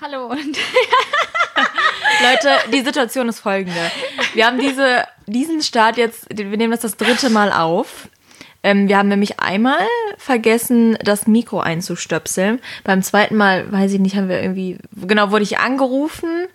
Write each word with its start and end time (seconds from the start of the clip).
Hallo 0.00 0.26
und 0.26 0.38
Leute, 2.22 2.50
die 2.72 2.82
Situation 2.82 3.28
ist 3.28 3.40
folgende. 3.40 3.90
Wir 4.34 4.46
haben 4.46 4.58
diese, 4.58 5.06
diesen 5.26 5.62
Start 5.62 5.96
jetzt, 5.96 6.26
wir 6.28 6.44
nehmen 6.56 6.70
das 6.72 6.80
das 6.80 6.96
dritte 6.96 7.30
Mal 7.30 7.50
auf. 7.52 8.08
Ähm, 8.62 8.88
wir 8.88 8.98
haben 8.98 9.08
nämlich 9.08 9.40
einmal 9.40 9.78
vergessen, 10.18 10.98
das 11.02 11.26
Mikro 11.26 11.60
einzustöpseln. 11.60 12.60
Beim 12.84 13.02
zweiten 13.02 13.36
Mal, 13.36 13.70
weiß 13.72 13.92
ich 13.92 14.00
nicht, 14.00 14.16
haben 14.16 14.28
wir 14.28 14.42
irgendwie, 14.42 14.78
genau, 14.94 15.30
wurde 15.30 15.44
ich 15.44 15.58
angerufen 15.58 16.46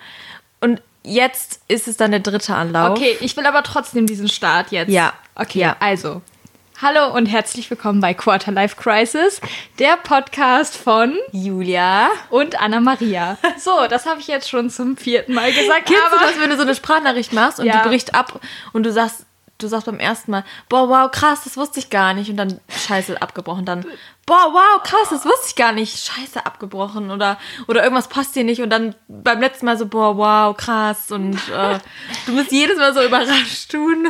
und 0.60 0.82
jetzt 1.04 1.62
ist 1.68 1.88
es 1.88 1.98
dann 1.98 2.12
der 2.12 2.20
dritte 2.20 2.54
Anlauf. 2.54 2.92
okay, 2.92 3.18
ich 3.22 3.36
will 3.38 3.46
aber 3.48 3.64
trotzdem 3.64 4.06
diesen 4.06 4.30
Start 4.30 4.72
jetzt. 4.72 4.90
Ja. 4.90 5.14
Okay, 5.36 5.60
Ja. 5.62 5.78
also. 5.80 6.22
Hallo 6.82 7.14
und 7.16 7.28
herzlich 7.28 7.70
willkommen 7.70 8.00
bei 8.02 8.14
Quarter 8.16 8.52
Life 8.52 8.76
Crisis, 8.76 9.40
der 9.78 9.98
Podcast 9.98 10.76
von 10.76 11.16
Julia. 11.32 12.10
und 12.32 12.60
Anna 12.60 12.80
Maria. 12.80 13.38
So, 13.60 13.86
das 13.88 14.08
habe 14.08 14.20
ich 14.20 14.28
jetzt 14.28 14.50
schon 14.50 14.70
zum 14.72 14.98
vierten 14.98 15.34
Mal 15.36 15.52
gesagt. 15.54 15.86
Kennst 15.86 16.02
du 16.12 16.16
aber 16.16 16.26
das, 16.26 16.40
wenn 16.40 16.50
du 16.50 16.56
so 16.56 16.64
eine 16.64 16.74
Sprachnachricht 16.74 17.34
machst 17.34 17.60
und 17.60 17.68
Ja. 17.68 17.84
die 17.84 17.90
bricht 17.90 18.16
ab 18.16 18.40
und 18.74 18.84
du 18.84 18.92
sagst, 18.92 19.26
du 19.62 19.68
sagst 19.68 19.86
beim 19.86 20.00
ersten 20.00 20.32
Mal, 20.32 20.44
boah, 20.70 20.90
wow, 20.90 21.12
krass, 21.12 21.42
das 21.44 21.58
wusste 21.58 21.80
ich 21.80 21.90
gar 21.90 22.14
nicht 22.14 22.30
und 22.30 22.38
dann 22.38 22.60
scheiße 22.70 23.22
abgebrochen, 23.22 23.66
dann, 23.66 23.86
boah, 24.26 24.50
wow, 24.52 24.82
krass, 24.84 25.10
das 25.10 25.26
wusste 25.26 25.48
ich 25.50 25.56
gar 25.56 25.72
nicht, 25.72 25.98
scheiße 26.06 26.46
abgebrochen 26.46 27.12
oder 27.12 27.38
oder 27.68 27.84
irgendwas 27.84 28.08
passt 28.08 28.36
dir 28.36 28.44
nicht 28.44 28.62
und 28.62 28.70
dann 28.70 28.96
beim 29.08 29.40
letzten 29.40 29.66
Mal 29.66 29.78
so, 29.78 29.86
boah, 29.86 30.18
wow, 30.18 30.56
krass 30.58 31.12
und 31.12 31.36
äh, 31.50 31.80
du 32.26 32.36
bist 32.36 32.52
jedes 32.52 32.78
Mal 32.78 32.94
so 32.94 33.02
überrascht 33.04 33.72
tun. 33.72 34.08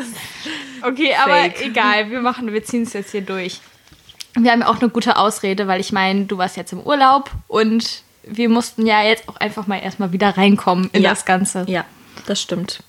Okay, 0.82 1.16
aber 1.16 1.36
Fake. 1.36 1.62
egal, 1.62 2.10
wir 2.10 2.22
machen, 2.22 2.52
wir 2.52 2.64
ziehen 2.64 2.84
es 2.84 2.94
jetzt 2.94 3.12
hier 3.12 3.22
durch. 3.22 3.60
Wir 4.34 4.52
haben 4.52 4.62
ja 4.62 4.68
auch 4.68 4.80
eine 4.80 4.90
gute 4.90 5.18
Ausrede, 5.18 5.68
weil 5.68 5.82
ich 5.82 5.92
meine, 5.92 6.26
du 6.26 6.38
warst 6.38 6.56
jetzt 6.58 6.72
im 6.72 6.80
Urlaub 6.80 7.30
und 7.48 8.04
wir 8.24 8.50
mussten 8.50 8.86
ja 8.86 9.04
jetzt 9.04 9.28
auch 9.28 9.36
einfach 9.38 9.68
mal 9.68 9.78
erstmal 9.80 10.12
wieder 10.14 10.38
reinkommen 10.38 10.90
in 10.94 11.02
Ja. 11.04 11.10
das 11.10 11.26
Ganze. 11.26 11.66
Ja, 11.68 11.86
das 12.28 12.42
stimmt. 12.42 12.82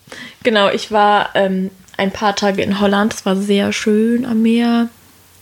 Genau, 0.44 0.68
ich 0.68 0.92
war 0.92 1.30
ähm, 1.34 1.70
ein 1.96 2.10
paar 2.12 2.34
Tage 2.36 2.62
in 2.62 2.80
Holland. 2.80 3.14
Es 3.14 3.26
war 3.26 3.36
sehr 3.36 3.72
schön 3.72 4.24
am 4.24 4.42
Meer. 4.42 4.88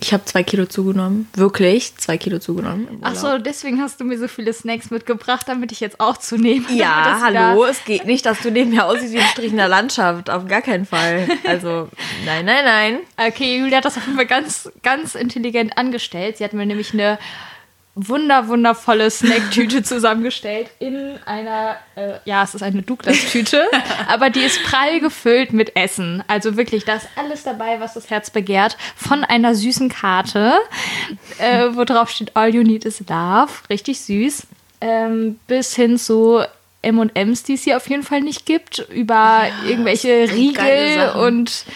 Ich 0.03 0.15
habe 0.15 0.25
zwei 0.25 0.43
Kilo 0.43 0.65
zugenommen. 0.65 1.29
Wirklich 1.35 1.95
zwei 1.99 2.17
Kilo 2.17 2.39
zugenommen. 2.39 2.89
im 2.89 2.99
Ach 3.03 3.15
Urlaub. 3.15 3.33
so, 3.33 3.39
deswegen 3.39 3.83
hast 3.83 4.01
du 4.01 4.05
mir 4.05 4.19
so 4.19 4.29
viele 4.29 4.51
Snacks 4.55 4.91
mitgebracht, 4.91 5.47
damit 5.47 5.73
ich 5.73 5.81
jetzt 5.81 6.01
auch 6.01 6.17
zunehme. 6.17 6.65
Ja, 6.73 7.21
hallo. 7.23 7.65
Es 7.67 7.85
geht 7.85 8.07
nicht, 8.07 8.25
dass 8.25 8.41
du 8.41 8.51
neben 8.51 8.71
mir 8.71 8.87
aussiehst 8.87 9.13
wie 9.13 9.19
ein 9.19 9.27
Strich 9.27 9.51
in 9.51 9.59
der 9.59 9.69
Landschaft. 9.69 10.31
Auf 10.31 10.47
gar 10.49 10.63
keinen 10.63 10.87
Fall. 10.87 11.29
Also, 11.47 11.89
nein, 12.25 12.47
nein, 12.47 12.65
nein. 12.65 12.99
Okay, 13.29 13.59
Julia 13.59 13.77
hat 13.79 13.85
das 13.85 13.99
auf 13.99 14.05
jeden 14.07 14.17
Fall 14.17 14.25
ganz, 14.27 14.71
ganz 14.83 15.15
intelligent 15.15 15.77
angestellt. 15.77 16.39
Sie 16.39 16.45
hat 16.45 16.55
mir 16.55 16.65
nämlich 16.65 16.95
eine 16.95 17.19
wunder, 17.95 18.49
wundervolle 18.49 19.11
Snacktüte 19.11 19.83
zusammengestellt 19.85 20.71
in 20.79 21.19
einer, 21.27 21.77
äh, 21.97 22.15
ja, 22.25 22.45
es 22.45 22.55
ist 22.55 22.63
eine 22.63 22.83
Douglas-Tüte, 22.83 23.67
aber 24.09 24.31
die 24.31 24.41
ist 24.41 24.63
prall 24.63 25.01
gefüllt 25.01 25.53
mit 25.53 25.77
Essen. 25.77 26.23
Also 26.29 26.57
wirklich, 26.57 26.85
da 26.85 26.97
ist 26.97 27.09
alles 27.17 27.43
dabei, 27.43 27.81
was 27.81 27.95
das 27.95 28.11
Herz 28.11 28.31
begehrt. 28.31 28.77
Von 28.97 29.25
einer 29.25 29.55
süßen 29.55 29.89
Karte, 29.89 30.55
äh, 31.39 31.69
wo 31.73 31.85
drauf 31.85 32.11
steht 32.11 32.37
All 32.37 32.55
You 32.55 32.63
Need 32.63 32.85
Is 32.85 33.01
Love, 33.09 33.51
richtig 33.69 34.01
süß, 34.01 34.47
ähm, 34.81 35.39
bis 35.47 35.75
hin 35.75 35.99
zu 35.99 36.43
M&M's, 36.83 37.43
die 37.43 37.55
es 37.55 37.65
hier 37.65 37.77
auf 37.77 37.89
jeden 37.89 38.03
Fall 38.03 38.23
nicht 38.23 38.47
gibt, 38.47 38.79
über 38.91 39.43
irgendwelche 39.67 40.31
Riegel 40.33 41.11
und 41.17 41.67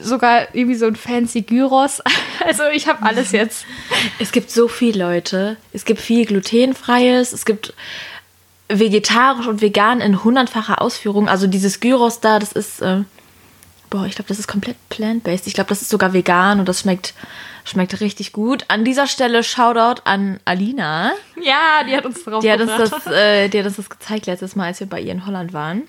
sogar 0.00 0.54
irgendwie 0.54 0.76
so 0.76 0.86
ein 0.86 0.96
fancy 0.96 1.42
Gyros. 1.42 2.02
Also 2.42 2.62
ich 2.72 2.88
habe 2.88 3.02
alles 3.02 3.32
jetzt. 3.32 3.66
Es 4.18 4.32
gibt 4.32 4.50
so 4.50 4.66
viele 4.66 5.04
Leute. 5.04 5.58
Es 5.74 5.84
gibt 5.84 6.00
viel 6.00 6.24
glutenfreies. 6.24 7.34
Es 7.34 7.44
gibt 7.44 7.74
vegetarisch 8.70 9.46
und 9.46 9.60
vegan 9.60 10.00
in 10.00 10.24
hundertfacher 10.24 10.80
Ausführung. 10.80 11.28
Also 11.28 11.46
dieses 11.46 11.80
Gyros 11.80 12.20
da, 12.20 12.38
das 12.38 12.52
ist, 12.52 12.80
äh, 12.80 13.02
boah, 13.90 14.06
ich 14.06 14.14
glaube, 14.14 14.28
das 14.28 14.38
ist 14.38 14.48
komplett 14.48 14.76
plant-based. 14.88 15.46
Ich 15.46 15.54
glaube, 15.54 15.68
das 15.68 15.82
ist 15.82 15.90
sogar 15.90 16.14
vegan 16.14 16.60
und 16.60 16.68
das 16.68 16.80
schmeckt, 16.80 17.12
schmeckt 17.64 18.00
richtig 18.00 18.32
gut. 18.32 18.64
An 18.68 18.86
dieser 18.86 19.06
Stelle 19.06 19.42
Shoutout 19.42 20.00
an 20.04 20.40
Alina. 20.46 21.12
Ja, 21.42 21.84
die 21.86 21.94
hat 21.94 22.06
uns 22.06 22.24
drauf 22.24 22.42
Die 22.42 22.50
hat, 22.50 22.60
uns 22.60 22.72
das, 22.74 23.06
äh, 23.06 23.48
die 23.48 23.58
hat 23.58 23.66
uns 23.66 23.76
das 23.76 23.90
gezeigt 23.90 24.26
letztes 24.26 24.56
Mal, 24.56 24.66
als 24.66 24.80
wir 24.80 24.86
bei 24.86 25.00
ihr 25.00 25.12
in 25.12 25.26
Holland 25.26 25.52
waren. 25.52 25.82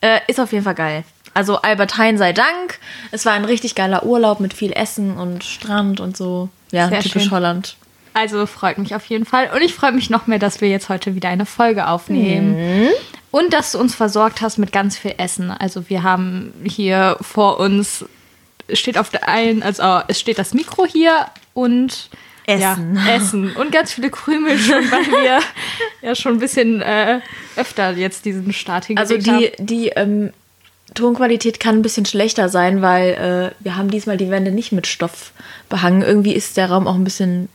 Äh, 0.00 0.18
ist 0.26 0.40
auf 0.40 0.52
jeden 0.52 0.64
Fall 0.64 0.74
geil. 0.74 1.04
Also 1.34 1.58
Albert 1.62 1.96
Heijn 1.96 2.18
sei 2.18 2.32
Dank. 2.32 2.78
Es 3.10 3.24
war 3.24 3.32
ein 3.32 3.44
richtig 3.44 3.74
geiler 3.74 4.04
Urlaub 4.04 4.40
mit 4.40 4.54
viel 4.54 4.72
Essen 4.72 5.16
und 5.16 5.44
Strand 5.44 6.00
und 6.00 6.16
so. 6.16 6.48
Ja, 6.70 6.88
Sehr 6.88 7.00
typisch 7.00 7.24
schön. 7.24 7.32
Holland. 7.32 7.76
Also 8.14 8.46
freut 8.46 8.78
mich 8.78 8.94
auf 8.94 9.06
jeden 9.06 9.24
Fall. 9.24 9.50
Und 9.54 9.62
ich 9.62 9.74
freue 9.74 9.92
mich 9.92 10.10
noch 10.10 10.26
mehr, 10.26 10.38
dass 10.38 10.60
wir 10.60 10.68
jetzt 10.68 10.88
heute 10.88 11.14
wieder 11.14 11.28
eine 11.28 11.46
Folge 11.46 11.88
aufnehmen. 11.88 12.82
Mhm. 12.82 12.88
Und 13.30 13.54
dass 13.54 13.72
du 13.72 13.78
uns 13.78 13.94
versorgt 13.94 14.42
hast 14.42 14.58
mit 14.58 14.72
ganz 14.72 14.98
viel 14.98 15.14
Essen. 15.16 15.50
Also 15.50 15.88
wir 15.88 16.02
haben 16.02 16.52
hier 16.64 17.16
vor 17.22 17.58
uns, 17.58 18.04
steht 18.70 18.98
auf 18.98 19.08
der 19.08 19.28
einen, 19.28 19.62
also 19.62 20.02
es 20.08 20.20
steht 20.20 20.38
das 20.38 20.52
Mikro 20.52 20.84
hier 20.84 21.26
und 21.54 22.10
Essen. 22.46 22.98
Ja, 23.06 23.14
Essen. 23.14 23.56
Und 23.56 23.72
ganz 23.72 23.92
viele 23.92 24.10
Krümel 24.10 24.58
schon, 24.58 24.90
weil 24.90 25.06
wir 25.24 25.40
ja 26.02 26.14
schon 26.14 26.34
ein 26.34 26.38
bisschen 26.40 26.82
äh, 26.82 27.20
öfter 27.56 27.92
jetzt 27.92 28.26
diesen 28.26 28.52
Start 28.52 28.88
Also 28.96 29.14
hingelegt 29.14 29.60
die, 29.60 29.66
die 29.66 29.88
ähm, 29.88 30.32
Tonqualität 30.94 31.60
kann 31.60 31.76
ein 31.76 31.82
bisschen 31.82 32.06
schlechter 32.06 32.48
sein, 32.48 32.82
weil 32.82 33.54
äh, 33.60 33.64
wir 33.64 33.76
haben 33.76 33.90
diesmal 33.90 34.16
die 34.16 34.30
Wände 34.30 34.50
nicht 34.50 34.72
mit 34.72 34.86
Stoff 34.86 35.32
behangen. 35.68 36.02
Irgendwie 36.02 36.34
ist 36.34 36.56
der 36.56 36.70
Raum 36.70 36.86
auch 36.86 36.94
ein 36.94 37.04
bisschen 37.04 37.48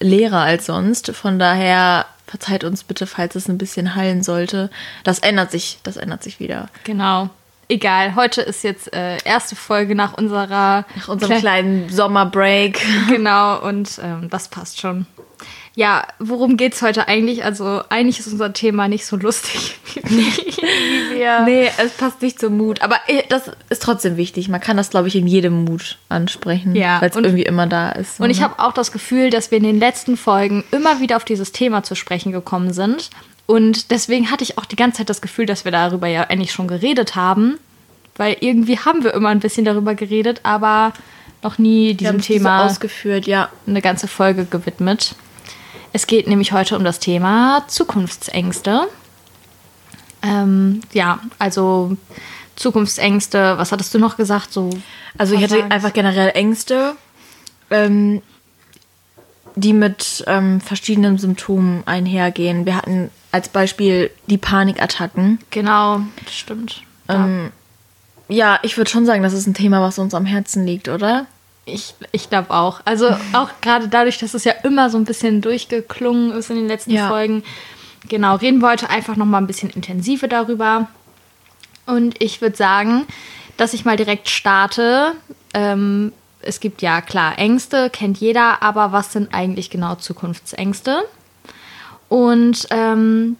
leerer 0.00 0.40
als 0.40 0.66
sonst. 0.66 1.10
Von 1.12 1.38
daher 1.38 2.06
verzeiht 2.26 2.64
uns 2.64 2.84
bitte, 2.84 3.06
falls 3.06 3.34
es 3.34 3.48
ein 3.48 3.58
bisschen 3.58 3.94
hallen 3.94 4.22
sollte. 4.22 4.70
Das 5.04 5.20
ändert 5.20 5.50
sich, 5.50 5.78
das 5.82 5.96
ändert 5.96 6.22
sich 6.22 6.40
wieder. 6.40 6.68
Genau. 6.84 7.30
Egal, 7.68 8.14
heute 8.14 8.42
ist 8.42 8.62
jetzt 8.62 8.92
äh, 8.94 9.18
erste 9.24 9.56
Folge 9.56 9.96
nach 9.96 10.14
unserer 10.16 10.84
Nach 10.96 11.08
unserem 11.08 11.38
kleinen 11.38 11.88
Sommerbreak. 11.88 12.80
Genau, 13.08 13.60
und 13.60 13.98
ähm, 14.02 14.28
das 14.30 14.48
passt 14.48 14.80
schon. 14.80 15.06
Ja, 15.76 16.06
worum 16.18 16.56
geht's 16.56 16.80
heute 16.80 17.06
eigentlich? 17.06 17.44
Also 17.44 17.82
eigentlich 17.90 18.18
ist 18.18 18.28
unser 18.28 18.54
Thema 18.54 18.88
nicht 18.88 19.04
so 19.04 19.14
lustig, 19.16 19.78
wie 19.92 20.00
wir. 21.18 21.40
Nee, 21.44 21.70
es 21.76 21.92
passt 21.92 22.22
nicht 22.22 22.40
zum 22.40 22.56
Mut. 22.56 22.80
Aber 22.80 22.96
äh, 23.08 23.24
das 23.28 23.50
ist 23.68 23.82
trotzdem 23.82 24.16
wichtig. 24.16 24.48
Man 24.48 24.62
kann 24.62 24.78
das, 24.78 24.88
glaube 24.88 25.08
ich, 25.08 25.16
in 25.16 25.26
jedem 25.26 25.66
Mut 25.66 25.98
ansprechen. 26.08 26.74
Ja, 26.74 27.02
Weil 27.02 27.10
es 27.10 27.16
irgendwie 27.16 27.42
immer 27.42 27.66
da 27.66 27.90
ist. 27.90 28.18
Und 28.18 28.30
ich 28.30 28.40
habe 28.40 28.58
auch 28.58 28.72
das 28.72 28.90
Gefühl, 28.90 29.28
dass 29.28 29.50
wir 29.50 29.58
in 29.58 29.64
den 29.64 29.78
letzten 29.78 30.16
Folgen 30.16 30.64
immer 30.70 31.00
wieder 31.00 31.16
auf 31.16 31.26
dieses 31.26 31.52
Thema 31.52 31.82
zu 31.82 31.94
sprechen 31.94 32.32
gekommen 32.32 32.72
sind. 32.72 33.10
Und 33.44 33.90
deswegen 33.90 34.30
hatte 34.30 34.44
ich 34.44 34.56
auch 34.56 34.64
die 34.64 34.76
ganze 34.76 34.98
Zeit 34.98 35.10
das 35.10 35.20
Gefühl, 35.20 35.44
dass 35.44 35.66
wir 35.66 35.72
darüber 35.72 36.06
ja 36.06 36.22
eigentlich 36.22 36.52
schon 36.52 36.68
geredet 36.68 37.16
haben. 37.16 37.58
Weil 38.16 38.38
irgendwie 38.40 38.78
haben 38.78 39.04
wir 39.04 39.12
immer 39.12 39.28
ein 39.28 39.40
bisschen 39.40 39.66
darüber 39.66 39.94
geredet, 39.94 40.40
aber 40.42 40.94
noch 41.42 41.58
nie 41.58 41.92
diesem 41.92 42.16
es 42.16 42.26
so 42.26 42.32
Thema 42.32 42.64
ausgeführt, 42.64 43.26
ja. 43.26 43.50
eine 43.66 43.82
ganze 43.82 44.08
Folge 44.08 44.46
gewidmet. 44.46 45.14
Es 45.96 46.06
geht 46.06 46.28
nämlich 46.28 46.52
heute 46.52 46.76
um 46.76 46.84
das 46.84 46.98
Thema 46.98 47.64
Zukunftsängste. 47.68 48.86
Ähm, 50.22 50.82
ja, 50.92 51.20
also 51.38 51.96
Zukunftsängste, 52.54 53.56
was 53.56 53.72
hattest 53.72 53.94
du 53.94 53.98
noch 53.98 54.18
gesagt? 54.18 54.52
So 54.52 54.68
Also 55.16 55.34
ich 55.34 55.42
hatte 55.42 55.64
einfach 55.70 55.94
generell 55.94 56.32
Ängste, 56.34 56.96
ähm, 57.70 58.20
die 59.54 59.72
mit 59.72 60.22
ähm, 60.26 60.60
verschiedenen 60.60 61.16
Symptomen 61.16 61.82
einhergehen. 61.86 62.66
Wir 62.66 62.76
hatten 62.76 63.10
als 63.32 63.48
Beispiel 63.48 64.10
die 64.26 64.36
Panikattacken. 64.36 65.38
Genau, 65.48 66.02
das 66.26 66.34
stimmt. 66.34 66.82
Ähm, 67.08 67.52
ja, 68.28 68.58
ich 68.60 68.76
würde 68.76 68.90
schon 68.90 69.06
sagen, 69.06 69.22
das 69.22 69.32
ist 69.32 69.46
ein 69.46 69.54
Thema, 69.54 69.80
was 69.80 69.98
uns 69.98 70.12
am 70.12 70.26
Herzen 70.26 70.66
liegt, 70.66 70.90
oder? 70.90 71.24
Ich, 71.66 71.94
ich 72.12 72.30
glaube 72.30 72.50
auch. 72.50 72.80
Also 72.84 73.08
auch 73.32 73.50
gerade 73.60 73.88
dadurch, 73.88 74.18
dass 74.18 74.34
es 74.34 74.44
ja 74.44 74.52
immer 74.62 74.88
so 74.88 74.96
ein 74.98 75.04
bisschen 75.04 75.42
durchgeklungen 75.42 76.30
ist 76.30 76.48
in 76.48 76.56
den 76.56 76.68
letzten 76.68 76.92
Ja. 76.92 77.08
Folgen. 77.08 77.42
Genau, 78.08 78.36
reden 78.36 78.62
heute 78.62 78.88
einfach 78.88 79.16
noch 79.16 79.26
mal 79.26 79.38
ein 79.38 79.48
bisschen 79.48 79.70
intensiver 79.70 80.28
darüber. 80.28 80.88
Und 81.86 82.22
ich 82.22 82.40
würde 82.40 82.56
sagen, 82.56 83.04
dass 83.56 83.74
ich 83.74 83.84
mal 83.84 83.96
direkt 83.96 84.28
starte. 84.28 85.12
Ähm, 85.54 86.12
es 86.40 86.60
gibt 86.60 86.82
ja 86.82 87.00
klar 87.00 87.36
Ängste, 87.36 87.90
kennt 87.90 88.18
jeder, 88.18 88.62
aber 88.62 88.92
was 88.92 89.12
sind 89.12 89.34
eigentlich 89.34 89.68
genau 89.68 89.96
Zukunftsängste? 89.96 91.02
Und 92.08 92.68
ähm, 92.70 93.36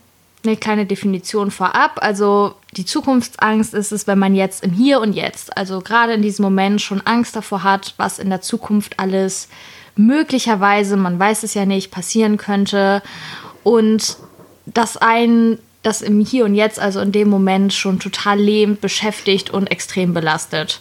eine 0.46 0.56
kleine 0.56 0.86
Definition 0.86 1.50
vorab. 1.50 1.98
Also 2.02 2.54
die 2.72 2.84
Zukunftsangst 2.84 3.74
ist 3.74 3.92
es, 3.92 4.06
wenn 4.06 4.18
man 4.18 4.34
jetzt 4.34 4.64
im 4.64 4.72
Hier 4.72 5.00
und 5.00 5.12
Jetzt, 5.12 5.56
also 5.56 5.80
gerade 5.80 6.14
in 6.14 6.22
diesem 6.22 6.44
Moment 6.44 6.80
schon 6.80 7.00
Angst 7.02 7.36
davor 7.36 7.62
hat, 7.62 7.94
was 7.96 8.18
in 8.18 8.30
der 8.30 8.40
Zukunft 8.40 8.98
alles 8.98 9.48
möglicherweise, 9.96 10.96
man 10.96 11.18
weiß 11.18 11.42
es 11.42 11.54
ja 11.54 11.64
nicht, 11.64 11.90
passieren 11.90 12.36
könnte. 12.36 13.02
Und 13.62 14.18
dass 14.66 14.96
ein 14.96 15.58
das 15.82 16.02
im 16.02 16.20
Hier 16.20 16.44
und 16.44 16.54
Jetzt, 16.54 16.80
also 16.80 17.00
in 17.00 17.12
dem 17.12 17.28
Moment, 17.28 17.72
schon 17.72 18.00
total 18.00 18.40
lebend, 18.40 18.80
beschäftigt 18.80 19.50
und 19.50 19.68
extrem 19.70 20.14
belastet. 20.14 20.80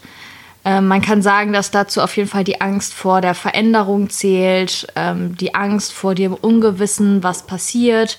Ähm, 0.65 0.87
man 0.87 1.01
kann 1.01 1.21
sagen, 1.21 1.53
dass 1.53 1.69
dazu 1.69 2.01
auf 2.01 2.17
jeden 2.17 2.27
Fall 2.27 2.43
die 2.43 2.59
Angst 2.59 2.93
vor 2.95 3.21
der 3.21 3.35
Veränderung 3.35 4.09
zählt, 4.09 4.87
ähm, 4.95 5.37
die 5.37 5.53
Angst 5.53 5.93
vor 5.93 6.15
dem 6.15 6.33
Ungewissen, 6.33 7.21
was 7.21 7.45
passiert 7.45 8.17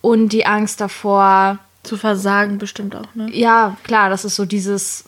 und 0.00 0.30
die 0.30 0.46
Angst 0.46 0.80
davor, 0.80 1.58
Zu 1.82 1.96
versagen 1.96 2.58
bestimmt 2.58 2.94
auch, 2.94 3.14
ne? 3.14 3.28
ja, 3.32 3.76
klar, 3.84 4.10
das 4.10 4.24
ist 4.24 4.36
so 4.36 4.44
dieses, 4.44 5.04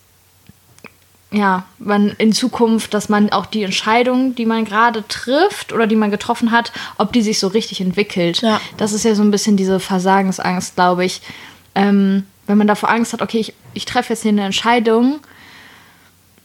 ja, 1.31 1.65
man 1.79 2.11
in 2.19 2.33
Zukunft, 2.33 2.93
dass 2.93 3.09
man 3.09 3.31
auch 3.31 3.47
die 3.47 3.63
Entscheidung, 3.63 4.35
die 4.35 4.47
man 4.47 4.65
gerade 4.65 5.07
trifft 5.07 5.73
oder 5.73 5.87
die 5.87 5.97
man 5.97 6.11
getroffen 6.11 6.51
hat, 6.51 6.73
ob 6.99 7.13
die 7.13 7.23
sich 7.23 7.39
so 7.39 7.49
richtig 7.49 7.81
entwickelt. 7.81 8.43
Ja. 8.43 8.61
Das 8.77 8.93
ist 8.93 9.05
ja 9.05 9.15
so 9.15 9.23
ein 9.23 9.31
bisschen 9.31 9.57
diese 9.57 9.79
Versagensangst, 9.79 10.75
glaube 10.75 11.05
ich. 11.05 11.23
Ähm, 11.75 12.27
wenn 12.47 12.59
man 12.59 12.67
davor 12.67 12.91
Angst 12.91 13.13
hat, 13.13 13.23
okay, 13.23 13.39
ich, 13.39 13.55
ich 13.75 13.85
treffe 13.85 14.13
jetzt 14.13 14.23
hier 14.23 14.33
eine 14.33 14.45
Entscheidung, 14.45 15.21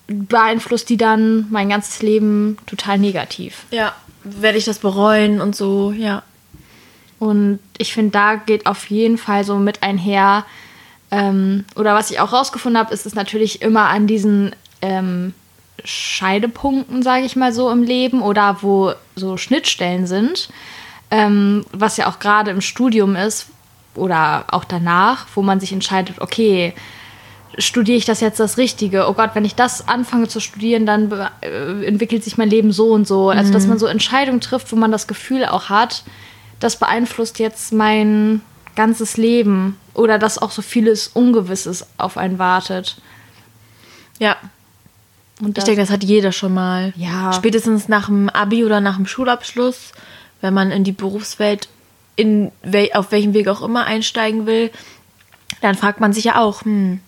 beeinflusst 0.08 0.88
die 0.90 0.98
dann 0.98 1.48
mein 1.50 1.70
ganzes 1.70 2.04
Leben 2.04 2.58
total 2.68 3.00
negativ. 3.00 3.66
Ja. 3.72 3.96
Werde 4.24 4.60
ich 4.60 4.66
das 4.66 4.80
bereuen 4.80 5.42
und 5.42 5.56
so, 5.56 5.92
ja. 5.92 6.22
Und 7.20 7.60
ich 7.78 7.94
finde, 7.94 8.12
da 8.12 8.36
geht 8.36 8.66
auf 8.66 8.90
jeden 8.90 9.18
Fall 9.18 9.44
so 9.44 9.58
mit 9.58 9.84
einher. 9.84 10.46
Ähm, 11.12 11.66
oder 11.76 11.96
was 11.96 12.12
ich 12.12 12.20
auch 12.20 12.34
rausgefunden 12.34 12.80
habe, 12.80 12.94
ist 12.94 13.06
es 13.06 13.16
natürlich 13.16 13.62
immer 13.62 13.90
an 13.90 14.08
diesen 14.08 14.56
ähm, 14.82 15.34
Scheidepunkten, 15.84 17.04
sage 17.04 17.26
ich 17.26 17.36
mal 17.36 17.54
so, 17.54 17.70
im 17.70 17.84
Leben 17.84 18.22
oder 18.22 18.58
wo 18.62 18.94
so 19.16 19.38
Schnittstellen 19.38 20.08
sind. 20.08 20.50
Ähm, 21.12 21.66
was 21.72 21.98
ja 21.98 22.08
auch 22.08 22.20
gerade 22.20 22.52
im 22.52 22.62
Studium 22.62 23.16
ist 23.16 23.48
oder 23.94 24.46
auch 24.50 24.66
danach, 24.66 25.28
wo 25.36 25.42
man 25.42 25.60
sich 25.60 25.72
entscheidet, 25.72 26.20
okay, 26.20 26.74
studiere 27.58 27.98
ich 27.98 28.06
das 28.06 28.22
jetzt 28.22 28.40
das 28.40 28.58
Richtige? 28.58 29.08
Oh 29.08 29.14
Gott, 29.14 29.32
wenn 29.34 29.46
ich 29.46 29.56
das 29.56 29.88
anfange 29.88 30.28
zu 30.28 30.40
studieren, 30.40 30.86
dann 30.86 31.12
äh, 31.42 31.86
entwickelt 31.86 32.24
sich 32.24 32.38
mein 32.38 32.50
Leben 32.50 32.72
so 32.72 32.92
und 32.92 33.08
so. 33.08 33.30
Also, 33.30 33.54
dass 33.54 33.68
man 33.68 33.80
so 33.80 33.86
Entscheidungen 33.86 34.42
trifft, 34.42 34.72
wo 34.72 34.76
man 34.76 34.92
das 34.92 35.08
Gefühl 35.08 35.46
auch 35.46 35.70
hat, 35.70 36.04
das 36.66 36.78
beeinflusst 36.78 37.40
jetzt 37.40 37.72
mein 37.72 38.42
ganzes 38.76 39.18
Leben. 39.18 39.78
Oder 39.94 40.20
dass 40.20 40.38
auch 40.38 40.52
so 40.52 40.62
vieles 40.62 41.08
Ungewisses 41.08 41.86
auf 41.98 42.18
einen 42.18 42.40
wartet. 42.40 42.98
Ja. 44.20 44.36
Und 45.42 45.58
Ich 45.58 45.64
denke, 45.64 45.82
das 45.82 45.90
hat 45.90 46.04
jeder 46.04 46.32
schon 46.32 46.54
mal. 46.54 46.94
Ja. 46.98 47.32
Spätestens 47.34 47.88
nach 47.88 48.08
dem 48.08 48.30
Abi 48.30 48.66
oder 48.66 48.82
nach 48.82 48.96
dem 48.98 49.06
Schulabschluss, 49.06 49.92
wenn 50.42 50.54
man 50.54 50.72
in 50.72 50.84
die 50.84 50.92
Berufswelt, 50.92 51.70
in 52.16 52.52
wel 52.64 52.90
auf 52.94 53.12
welchem 53.12 53.34
Weg 53.34 53.48
auch 53.48 53.62
immer 53.62 53.86
einsteigen 53.86 54.46
will, 54.46 54.72
dann 55.62 55.76
fragt 55.76 56.00
man 56.00 56.14
sich 56.14 56.26
ja 56.26 56.40
auch, 56.42 56.64
hm, 56.64 57.00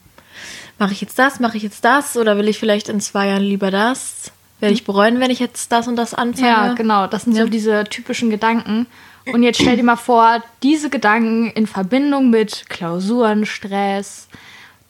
mache 0.77 0.92
ich 0.94 1.01
jetzt 1.01 1.18
das, 1.18 1.39
mache 1.39 1.57
ich 1.57 1.63
jetzt 1.63 1.83
das 1.83 2.15
oder 2.18 2.38
will 2.38 2.48
ich 2.48 2.59
vielleicht 2.59 2.89
in 2.89 3.01
zwei 3.01 3.27
Jahren 3.27 3.44
lieber 3.44 3.71
das? 3.71 4.31
Werde 4.59 4.74
ich 4.74 4.86
bereuen, 4.86 5.19
wenn 5.19 5.31
ich 5.31 5.39
jetzt 5.39 5.71
das 5.71 5.88
und 5.88 5.95
das 5.95 6.13
anfange? 6.13 6.48
ja, 6.48 6.74
genau. 6.74 7.07
Das 7.07 7.24
sind 7.24 7.36
Ja. 7.36 7.44
so 7.44 7.50
diese 7.50 7.83
typischen 7.86 8.30
Gedanken. 8.30 8.88
Und 9.34 9.44
jetzt 9.44 9.62
stell 9.62 9.76
dir 9.78 9.84
mal 9.84 9.96
vor, 9.96 10.44
diese 10.64 10.90
Gedanken 10.90 11.52
in 11.52 11.68
Verbindung 11.68 12.30
mit 12.30 12.70
Klausuren, 12.70 13.46
Stress, 13.46 14.28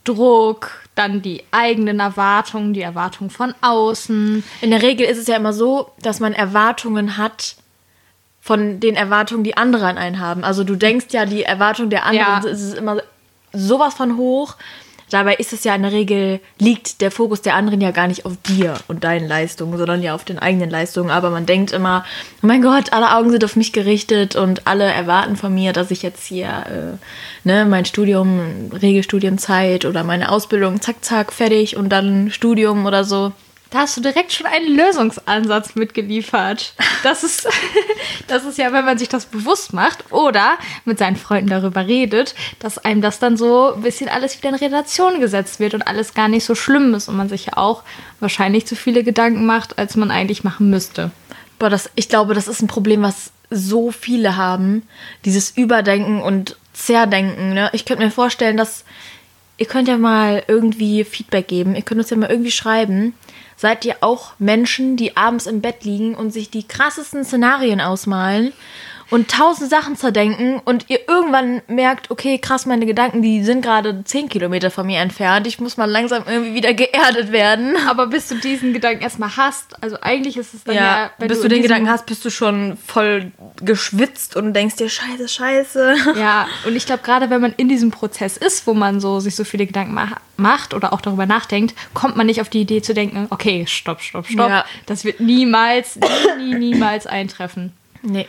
Druck, 0.03 0.71
dann 0.95 1.21
die 1.21 1.43
eigenen 1.51 1.99
Erwartungen, 1.99 2.73
die 2.73 2.81
Erwartungen 2.81 3.29
von 3.29 3.53
außen. 3.61 4.43
In 4.61 4.71
der 4.71 4.81
Regel 4.81 5.05
ist 5.05 5.17
es 5.17 5.27
ja 5.27 5.35
immer 5.35 5.53
so, 5.53 5.91
dass 6.01 6.19
man 6.19 6.33
Erwartungen 6.33 7.17
hat 7.17 7.55
von 8.41 8.79
den 8.79 8.95
Erwartungen, 8.95 9.43
die 9.43 9.57
andere 9.57 9.87
an 9.87 9.97
einen 9.97 10.19
haben. 10.19 10.43
Also 10.43 10.63
du 10.63 10.75
denkst 10.75 11.07
ja, 11.11 11.25
die 11.25 11.43
Erwartung 11.43 11.89
der 11.89 12.05
anderen 12.05 12.43
Ja. 12.43 12.49
ist 12.49 12.75
immer 12.75 13.01
sowas 13.51 13.93
von 13.93 14.17
hoch. 14.17 14.55
Dabei 15.09 15.35
ist 15.35 15.53
es 15.53 15.63
ja 15.63 15.73
in 15.73 15.83
der 15.83 15.93
Regel, 15.93 16.41
liegt 16.59 16.99
der 16.99 17.11
Fokus 17.11 17.41
der 17.41 17.55
anderen 17.55 17.79
ja 17.79 17.91
gar 17.91 18.07
nicht 18.07 18.25
auf 18.25 18.33
dir 18.45 18.75
und 18.89 19.05
deinen 19.05 19.27
Leistungen, 19.27 19.77
sondern 19.77 20.03
ja 20.03 20.13
auf 20.13 20.25
den 20.25 20.37
eigenen 20.37 20.69
Leistungen. 20.69 21.11
Aber 21.11 21.29
man 21.29 21.45
denkt 21.45 21.71
immer, 21.71 22.03
oh 22.43 22.47
mein 22.47 22.61
Gott, 22.61 22.91
alle 22.91 23.15
Augen 23.15 23.31
sind 23.31 23.45
auf 23.45 23.55
mich 23.55 23.71
gerichtet 23.71 24.35
und 24.35 24.67
alle 24.67 24.83
erwarten 24.83 25.37
von 25.37 25.53
mir, 25.53 25.71
dass 25.71 25.91
ich 25.91 26.03
jetzt 26.03 26.25
hier 26.25 26.47
äh, 26.47 27.47
ne, 27.47 27.65
mein 27.65 27.85
Studium, 27.85 28.69
Regelstudienzeit 28.73 29.85
oder 29.85 30.03
meine 30.03 30.29
Ausbildung, 30.29 30.81
zack, 30.81 30.97
zack, 31.05 31.31
fertig 31.31 31.77
und 31.77 31.89
dann 31.89 32.29
Studium 32.29 32.85
oder 32.85 33.05
so. 33.05 33.31
Da 33.69 33.79
hast 33.79 33.97
du 33.97 34.01
direkt 34.01 34.31
schon 34.31 34.45
einen 34.45 34.75
Lösungsansatz 34.75 35.75
mitgeliefert. 35.75 36.73
Das 37.03 37.23
ist, 37.23 37.47
das 38.27 38.45
ist 38.45 38.57
ja, 38.57 38.71
wenn 38.71 38.85
man 38.85 38.97
sich 38.97 39.09
das 39.09 39.25
bewusst 39.25 39.73
macht 39.73 40.11
oder 40.11 40.57
mit 40.85 40.99
seinen 40.99 41.17
Freunden 41.17 41.49
darüber 41.49 41.85
redet, 41.85 42.33
dass 42.59 42.77
einem 42.77 43.01
das 43.01 43.19
dann 43.19 43.35
so 43.35 43.73
ein 43.73 43.81
bisschen 43.81 44.09
alles 44.09 44.37
wieder 44.37 44.49
in 44.49 44.55
Relation 44.55 45.19
gesetzt 45.19 45.59
wird 45.59 45.73
und 45.73 45.81
alles 45.81 46.13
gar 46.13 46.29
nicht 46.29 46.45
so 46.45 46.55
schlimm 46.55 46.93
ist 46.93 47.09
und 47.09 47.17
man 47.17 47.29
sich 47.29 47.47
ja 47.47 47.57
auch 47.57 47.83
wahrscheinlich 48.19 48.65
zu 48.65 48.75
viele 48.75 49.03
Gedanken 49.03 49.45
macht, 49.45 49.77
als 49.77 49.95
man 49.95 50.11
eigentlich 50.11 50.43
machen 50.43 50.69
müsste. 50.69 51.11
Boah, 51.59 51.69
das, 51.69 51.89
ich 51.95 52.07
glaube, 52.07 52.33
das 52.33 52.47
ist 52.47 52.61
ein 52.61 52.67
Problem, 52.67 53.01
was 53.01 53.31
so 53.49 53.91
viele 53.91 54.37
haben. 54.37 54.83
Dieses 55.25 55.51
Überdenken 55.51 56.21
und 56.21 56.57
Zerdenken. 56.73 57.53
Ne? 57.53 57.69
Ich 57.73 57.85
könnte 57.85 58.03
mir 58.03 58.11
vorstellen, 58.11 58.57
dass 58.57 58.85
ihr 59.57 59.65
könnt 59.65 59.87
ja 59.87 59.97
mal 59.97 60.43
irgendwie 60.47 61.03
Feedback 61.03 61.47
geben. 61.47 61.75
Ihr 61.75 61.81
könnt 61.81 61.99
uns 61.99 62.09
ja 62.09 62.17
mal 62.17 62.29
irgendwie 62.29 62.51
schreiben. 62.51 63.13
Seid 63.57 63.85
ihr 63.85 63.97
auch 64.01 64.33
Menschen, 64.37 64.97
die 64.97 65.17
abends 65.17 65.47
im 65.47 65.61
Bett 65.61 65.83
liegen 65.83 66.13
und 66.13 66.31
sich 66.31 66.51
die 66.51 66.67
krassesten 66.67 67.25
Szenarien 67.25 67.81
ausmalen 67.81 68.53
und 69.09 69.29
tausend 69.29 69.69
Sachen 69.69 69.95
zerdenken 69.95 70.59
und 70.63 70.85
ihr 70.89 71.07
irgendwann 71.07 71.61
merkt, 71.67 72.11
okay, 72.11 72.37
krass, 72.37 72.65
meine 72.65 72.85
Gedanken, 72.85 73.21
die 73.21 73.43
sind 73.43 73.61
gerade 73.61 74.03
zehn 74.03 74.29
Kilometer 74.29 74.71
von 74.71 74.85
mir 74.85 74.99
entfernt. 74.99 75.47
Ich 75.47 75.59
muss 75.59 75.77
mal 75.77 75.89
langsam 75.89 76.23
irgendwie 76.27 76.53
wieder 76.53 76.73
geerdet 76.73 77.31
werden. 77.31 77.75
Aber 77.87 78.07
bis 78.07 78.27
du 78.27 78.35
diesen 78.35 78.73
Gedanken 78.73 79.01
erstmal 79.01 79.37
hast, 79.37 79.81
also 79.81 79.97
eigentlich 80.01 80.37
ist 80.37 80.53
es 80.53 80.63
dann 80.63 80.75
ja, 80.75 80.81
Ja, 80.81 81.11
wenn 81.17 81.27
bis 81.27 81.39
du, 81.39 81.45
in 81.45 81.49
den 81.51 81.61
Gedanken 81.61 81.89
hast, 81.89 82.05
bist 82.05 82.23
du 82.25 82.29
schon 82.29 82.77
voll 82.85 83.31
geschwitzt 83.61 84.35
und 84.35 84.53
denkst 84.53 84.75
dir, 84.75 84.89
scheiße, 84.89 85.27
scheiße. 85.27 85.95
Ja, 86.17 86.47
und 86.65 86.75
ich 86.75 86.85
glaube, 86.85 87.03
gerade 87.03 87.29
wenn 87.29 87.41
man 87.41 87.53
in 87.57 87.69
diesem 87.69 87.91
Prozess 87.91 88.37
ist, 88.37 88.67
wo 88.67 88.73
man 88.73 88.99
so 88.99 89.19
sich 89.19 89.35
so 89.35 89.43
viele 89.43 89.65
Gedanken 89.65 89.93
ma 89.93 90.07
macht 90.37 90.73
oder 90.75 90.93
auch 90.93 91.01
darüber 91.01 91.25
nachdenkt, 91.25 91.73
kommt 91.95 92.15
man 92.15 92.27
nicht 92.27 92.41
auf 92.41 92.49
die 92.49 92.61
Idee 92.61 92.81
zu 92.81 92.93
denken, 92.93 93.27
okay, 93.31 93.65
stopp, 93.67 94.01
stopp, 94.01 94.27
stopp. 94.27 94.49
Ja. 94.49 94.65
Das 94.85 95.03
wird 95.03 95.19
niemals, 95.19 95.95
nie, 95.95 96.53
nie, 96.53 96.53
niemals 96.53 97.07
eintreffen. 97.07 97.73
Nee. 98.03 98.27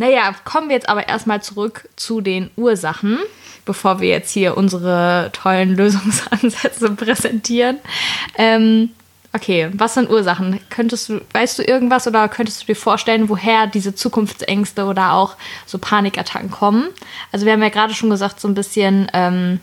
Naja, 0.00 0.34
kommen 0.46 0.70
wir 0.70 0.76
jetzt 0.76 0.88
aber 0.88 1.08
erstmal 1.08 1.42
zurück 1.42 1.86
zu 1.94 2.22
den 2.22 2.50
Ursachen, 2.56 3.18
bevor 3.66 4.00
wir 4.00 4.08
jetzt 4.08 4.30
hier 4.30 4.56
unsere 4.56 5.28
tollen 5.34 5.68
Lösungsansätze 5.76 6.92
präsentieren. 6.92 7.76
Ähm, 8.38 8.92
okay, 9.34 9.68
was 9.74 9.92
sind 9.92 10.08
Ursachen? 10.08 10.58
Könntest 10.70 11.10
du, 11.10 11.20
weißt 11.34 11.58
du 11.58 11.64
irgendwas 11.64 12.06
oder 12.06 12.30
könntest 12.30 12.62
du 12.62 12.66
dir 12.66 12.76
vorstellen, 12.76 13.28
woher 13.28 13.66
diese 13.66 13.94
Zukunftsängste 13.94 14.86
oder 14.86 15.12
auch 15.12 15.36
so 15.66 15.76
Panikattacken 15.76 16.50
kommen? 16.50 16.86
Also 17.30 17.44
wir 17.44 17.52
haben 17.52 17.62
ja 17.62 17.68
gerade 17.68 17.92
schon 17.92 18.08
gesagt, 18.08 18.40
so 18.40 18.48
ein 18.48 18.54
bisschen 18.54 19.10
ähm, 19.12 19.60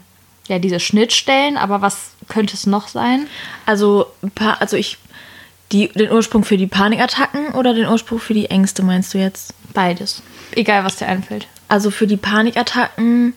ja 0.48 0.60
diese 0.60 0.79
Schnittstellen, 0.79 1.58
aber 1.58 1.82
was 1.82 2.12
könnte 2.27 2.53
es 2.53 2.67
noch 2.67 2.89
sein? 2.89 3.25
Also, 3.65 4.06
also 4.60 4.77
ich, 4.77 5.00
die, 5.72 5.88
den 5.88 6.12
Ursprung 6.12 6.44
für 6.44 6.58
die 6.58 6.67
Panikattacken 6.67 7.56
oder 7.56 7.74
den 7.74 7.88
Ursprung 7.88 8.20
für 8.20 8.36
die 8.36 8.51
Ängste 8.51 8.84
meinst 8.84 9.15
du 9.15 9.17
jetzt? 9.17 9.56
Beides. 9.77 10.24
Egal, 10.55 10.84
was 10.84 10.96
dir 10.96 11.05
einfällt. 11.05 11.46
Also 11.67 11.91
für 11.91 12.07
die 12.07 12.17
Panikattacken, 12.17 13.34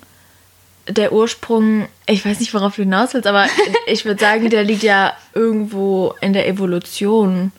der 0.89 1.13
Ursprung, 1.13 1.87
ich 2.07 2.25
weiß 2.25 2.41
nicht, 2.41 2.55
worauf 2.55 2.77
du 2.77 2.83
hinaus 2.83 3.13
willst, 3.13 3.27
aber 3.27 3.45
ich 3.87 4.07
würde 4.07 4.19
sagen, 4.19 4.49
der 4.49 4.65
liegt 4.65 4.83
ja 4.83 5.13
irgendwo 5.35 6.15
in 6.23 6.33
der 6.33 6.49
Evolution, 6.49 7.53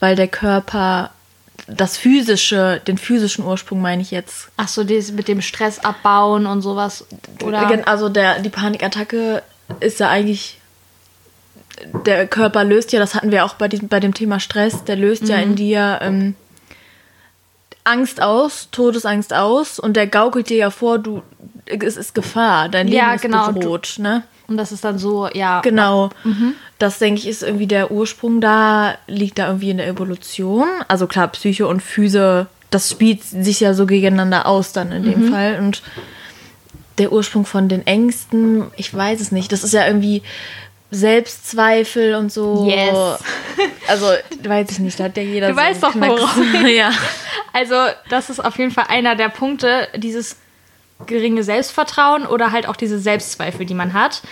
weil 0.00 0.16
der 0.16 0.28
Körper 0.28 1.12
das 1.66 1.96
physische, 1.96 2.82
den 2.86 2.98
physischen 2.98 3.46
Ursprung 3.46 3.80
meine 3.80 4.02
ich 4.02 4.10
jetzt. 4.10 4.50
Ach 4.58 4.68
so, 4.68 4.84
das 4.84 5.12
mit 5.12 5.26
dem 5.26 5.40
Stress 5.40 5.78
abbauen 5.78 6.44
und 6.44 6.60
sowas. 6.60 7.06
Oder? 7.42 7.88
Also 7.88 8.10
der, 8.10 8.40
die 8.40 8.50
Panikattacke 8.50 9.42
ist 9.80 9.98
ja 9.98 10.10
eigentlich, 10.10 10.60
der 12.04 12.26
Körper 12.26 12.64
löst 12.64 12.92
ja, 12.92 13.00
das 13.00 13.14
hatten 13.14 13.30
wir 13.30 13.46
auch 13.46 13.54
bei, 13.54 13.66
diesem, 13.66 13.88
bei 13.88 13.98
dem 13.98 14.12
Thema 14.12 14.40
Stress, 14.40 14.84
der 14.84 14.96
löst 14.96 15.26
ja 15.26 15.38
in 15.38 15.56
dir 15.56 16.00
ähm, 16.02 16.34
Angst 17.88 18.22
aus, 18.22 18.68
Todesangst 18.70 19.32
aus 19.32 19.78
und 19.78 19.96
der 19.96 20.06
gaukelt 20.06 20.50
dir 20.50 20.56
ja 20.56 20.70
vor, 20.70 20.98
du, 20.98 21.22
es 21.66 21.96
ist 21.96 22.14
Gefahr, 22.14 22.68
dein 22.68 22.86
Leben 22.86 22.98
Ja, 22.98 23.14
ist 23.14 23.22
genau, 23.22 23.52
bedroht, 23.52 23.96
ne? 23.98 24.24
Und 24.46 24.56
das 24.56 24.72
ist 24.72 24.84
dann 24.84 24.98
so, 24.98 25.28
ja. 25.32 25.60
Genau. 25.60 26.10
Das 26.78 26.98
denke 26.98 27.20
ich 27.20 27.28
ist 27.28 27.42
irgendwie 27.42 27.66
der 27.66 27.90
Ursprung 27.90 28.40
da, 28.40 28.94
liegt 29.06 29.38
da 29.38 29.48
irgendwie 29.48 29.70
in 29.70 29.76
der 29.76 29.88
Evolution. 29.88 30.66
Also 30.88 31.06
klar, 31.06 31.28
Psyche 31.28 31.66
und 31.66 31.82
Physe, 31.82 32.46
das 32.70 32.90
spielt 32.90 33.22
sich 33.22 33.60
ja 33.60 33.74
so 33.74 33.84
gegeneinander 33.84 34.46
aus 34.46 34.72
dann 34.72 34.90
in 34.92 35.02
dem 35.02 35.30
Fall. 35.30 35.58
Und 35.58 35.82
der 36.96 37.12
Ursprung 37.12 37.44
von 37.44 37.68
den 37.68 37.86
Ängsten, 37.86 38.64
ich 38.76 38.94
weiß 38.94 39.20
es 39.20 39.32
nicht. 39.32 39.52
Das 39.52 39.64
ist 39.64 39.74
ja 39.74 39.86
irgendwie 39.86 40.22
Selbstzweifel 40.90 42.14
und 42.14 42.32
so. 42.32 42.66
Yes. 42.68 43.22
Also, 43.88 44.06
weiß 44.42 44.70
ich 44.70 44.78
nicht, 44.78 44.98
da 44.98 45.04
hat 45.04 45.16
ja 45.16 45.22
jeder 45.22 45.48
Du 45.48 45.54
so 45.54 45.60
weißt 45.60 45.82
doch, 45.82 45.94
worauf 45.94 46.38
ja. 46.74 46.90
Also, 47.58 47.74
das 48.08 48.30
ist 48.30 48.38
auf 48.44 48.56
jeden 48.58 48.70
Fall 48.70 48.86
einer 48.88 49.16
der 49.16 49.30
Punkte, 49.30 49.88
dieses 49.96 50.36
geringe 51.06 51.42
Selbstvertrauen 51.42 52.24
oder 52.26 52.52
halt 52.52 52.68
auch 52.68 52.76
diese 52.76 52.98
Selbstzweifel, 53.00 53.66
die 53.66 53.74
man 53.74 53.94
hat. 53.94 54.22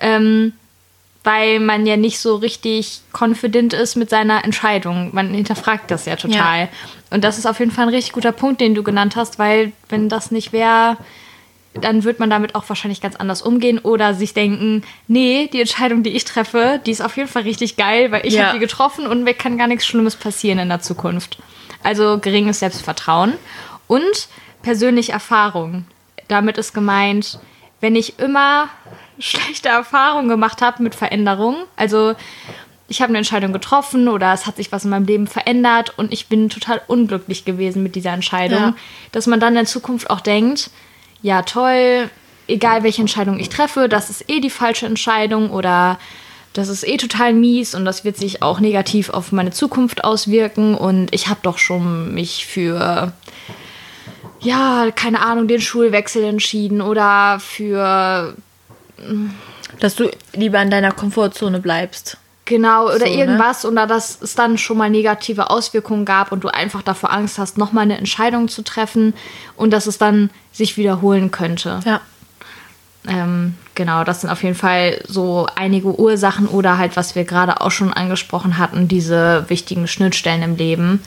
Ähm, 0.00 0.52
weil 1.24 1.60
man 1.60 1.86
ja 1.86 1.96
nicht 1.96 2.18
so 2.18 2.34
richtig 2.34 3.00
confident 3.16 3.72
ist 3.74 3.94
mit 3.94 4.10
seiner 4.10 4.44
Entscheidung. 4.44 5.10
Man 5.12 5.32
hinterfragt 5.32 5.88
das 5.92 6.04
ja 6.06 6.16
total. 6.16 6.62
Ja. 6.62 6.68
Und 7.10 7.22
das 7.22 7.38
ist 7.38 7.46
auf 7.46 7.60
jeden 7.60 7.70
Fall 7.70 7.84
ein 7.86 7.94
richtig 7.94 8.12
guter 8.12 8.32
Punkt, 8.32 8.60
den 8.60 8.74
du 8.74 8.82
genannt 8.82 9.14
hast, 9.14 9.38
weil 9.38 9.70
wenn 9.88 10.08
das 10.08 10.32
nicht 10.32 10.52
wäre, 10.52 10.96
dann 11.74 12.02
wird 12.02 12.18
man 12.18 12.28
damit 12.28 12.56
auch 12.56 12.68
wahrscheinlich 12.68 13.00
ganz 13.00 13.14
anders 13.14 13.40
umgehen 13.40 13.78
oder 13.78 14.14
sich 14.14 14.34
denken, 14.34 14.82
nee, 15.06 15.48
die 15.52 15.60
Entscheidung, 15.60 16.02
die 16.02 16.10
ich 16.10 16.24
treffe, 16.24 16.80
die 16.84 16.90
ist 16.90 17.00
auf 17.00 17.16
jeden 17.16 17.28
Fall 17.28 17.42
richtig 17.42 17.76
geil, 17.76 18.10
weil 18.10 18.26
ich 18.26 18.34
Ja. 18.34 18.46
habe 18.46 18.54
die 18.54 18.60
getroffen 18.60 19.06
und 19.06 19.22
mir 19.22 19.34
kann 19.34 19.56
gar 19.56 19.68
nichts 19.68 19.86
Schlimmes 19.86 20.16
passieren 20.16 20.58
in 20.58 20.68
der 20.70 20.80
Zukunft. 20.80 21.38
Also 21.82 22.18
geringes 22.18 22.60
Selbstvertrauen 22.60 23.34
und 23.86 24.28
persönliche 24.62 25.12
Erfahrung. 25.12 25.84
Damit 26.28 26.58
ist 26.58 26.72
gemeint, 26.72 27.38
wenn 27.80 27.96
ich 27.96 28.18
immer 28.18 28.68
schlechte 29.18 29.68
Erfahrungen 29.68 30.28
gemacht 30.28 30.62
habe 30.62 30.82
mit 30.82 30.94
Veränderungen, 30.94 31.64
also 31.76 32.14
ich 32.88 33.00
habe 33.00 33.10
eine 33.10 33.18
Entscheidung 33.18 33.52
getroffen 33.52 34.08
oder 34.08 34.32
es 34.32 34.46
hat 34.46 34.56
sich 34.56 34.70
was 34.70 34.84
in 34.84 34.90
meinem 34.90 35.06
Leben 35.06 35.26
verändert 35.26 35.96
und 35.98 36.12
ich 36.12 36.28
bin 36.28 36.48
total 36.50 36.80
unglücklich 36.86 37.44
gewesen 37.44 37.82
mit 37.82 37.94
dieser 37.94 38.12
Entscheidung, 38.12 38.58
Ja. 38.60 38.74
dass 39.12 39.26
man 39.26 39.40
dann 39.40 39.56
in 39.56 39.66
Zukunft 39.66 40.10
auch 40.10 40.20
denkt, 40.20 40.70
ja 41.22 41.42
toll, 41.42 42.10
egal 42.48 42.82
welche 42.82 43.00
Entscheidung 43.00 43.38
ich 43.38 43.48
treffe, 43.48 43.88
das 43.88 44.10
ist 44.10 44.28
eh 44.28 44.40
die 44.40 44.50
falsche 44.50 44.86
Entscheidung 44.86 45.50
oder 45.50 45.98
das 46.52 46.68
ist 46.68 46.86
eh 46.86 46.96
total 46.96 47.32
mies 47.32 47.74
und 47.74 47.84
das 47.84 48.04
wird 48.04 48.16
sich 48.16 48.42
auch 48.42 48.60
negativ 48.60 49.10
auf 49.10 49.32
meine 49.32 49.50
Zukunft 49.50 50.04
auswirken 50.04 50.74
und 50.74 51.14
ich 51.14 51.28
habe 51.28 51.40
doch 51.42 51.58
schon 51.58 52.14
mich 52.14 52.46
für 52.46 53.12
ja, 54.40 54.90
keine 54.94 55.20
Ahnung, 55.20 55.46
den 55.46 55.60
Schulwechsel 55.60 56.24
entschieden 56.24 56.80
oder 56.80 57.38
für 57.40 58.34
Dass 59.80 59.94
du 59.94 60.10
lieber 60.32 60.60
in 60.60 60.70
deiner 60.70 60.92
Komfortzone 60.92 61.60
bleibst. 61.60 62.18
Genau, 62.44 62.86
oder 62.86 62.98
So, 62.98 63.04
ne? 63.04 63.14
irgendwas, 63.14 63.64
oder 63.64 63.86
dass 63.86 64.20
es 64.20 64.34
dann 64.34 64.58
schon 64.58 64.76
mal 64.76 64.90
negative 64.90 65.48
Auswirkungen 65.48 66.04
gab 66.04 66.32
und 66.32 66.42
du 66.42 66.48
einfach 66.48 66.82
davor 66.82 67.12
Angst 67.12 67.38
hast, 67.38 67.56
nochmal 67.56 67.84
eine 67.84 67.96
Entscheidung 67.96 68.48
zu 68.48 68.62
treffen 68.62 69.14
und 69.56 69.72
dass 69.72 69.86
es 69.86 69.96
dann 69.96 70.30
sich 70.50 70.76
wiederholen 70.76 71.30
könnte. 71.30 71.80
Ja. 71.84 72.00
Ähm, 73.08 73.54
genau, 73.74 74.04
das 74.04 74.20
sind 74.20 74.30
auf 74.30 74.42
jeden 74.42 74.54
Fall 74.54 75.02
so 75.06 75.48
einige 75.56 75.98
Ursachen 75.98 76.46
oder 76.46 76.78
halt, 76.78 76.96
was 76.96 77.14
wir 77.14 77.24
gerade 77.24 77.60
auch 77.60 77.70
schon 77.70 77.92
angesprochen 77.92 78.58
hatten, 78.58 78.86
diese 78.86 79.44
wichtigen 79.48 79.88
Schnittstellen 79.88 80.42
im 80.42 80.56
Leben. 80.56 81.02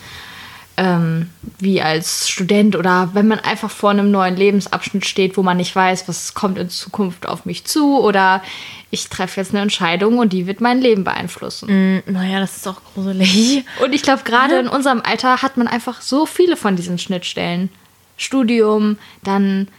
Ähm, 0.77 1.29
wie 1.57 1.81
als 1.81 2.27
Student 2.27 2.75
oder 2.75 3.11
wenn 3.13 3.29
man 3.29 3.39
einfach 3.39 3.71
vor 3.71 3.91
einem 3.91 4.11
neuen 4.11 4.35
Lebensabschnitt 4.35 5.05
steht, 5.05 5.37
wo 5.37 5.43
man 5.43 5.55
nicht 5.55 5.73
weiß, 5.73 6.09
was 6.09 6.33
kommt 6.33 6.57
in 6.57 6.69
Zukunft 6.69 7.29
auf 7.29 7.45
mich 7.45 7.63
zu 7.63 7.97
oder 7.97 8.43
ich 8.91 9.07
treffe 9.07 9.39
jetzt 9.39 9.51
eine 9.53 9.61
Entscheidung 9.61 10.17
und 10.17 10.33
die 10.33 10.47
wird 10.47 10.59
mein 10.59 10.81
Leben 10.81 11.05
beeinflussen. 11.05 12.01
Mm, 12.07 12.11
Naja, 12.11 12.41
das 12.41 12.57
ist 12.57 12.67
auch 12.67 12.81
gruselig. 12.93 13.63
Und 13.81 13.93
ich 13.93 14.03
glaube, 14.03 14.23
gerade 14.25 14.57
in 14.59 14.67
unserem 14.67 15.01
Alter 15.01 15.41
hat 15.41 15.55
man 15.55 15.69
einfach 15.69 16.01
so 16.01 16.25
viele 16.25 16.57
von 16.57 16.75
diesen 16.75 16.97
Schnittstellen. 16.97 17.69
Studium, 18.17 18.97
dann 19.23 19.69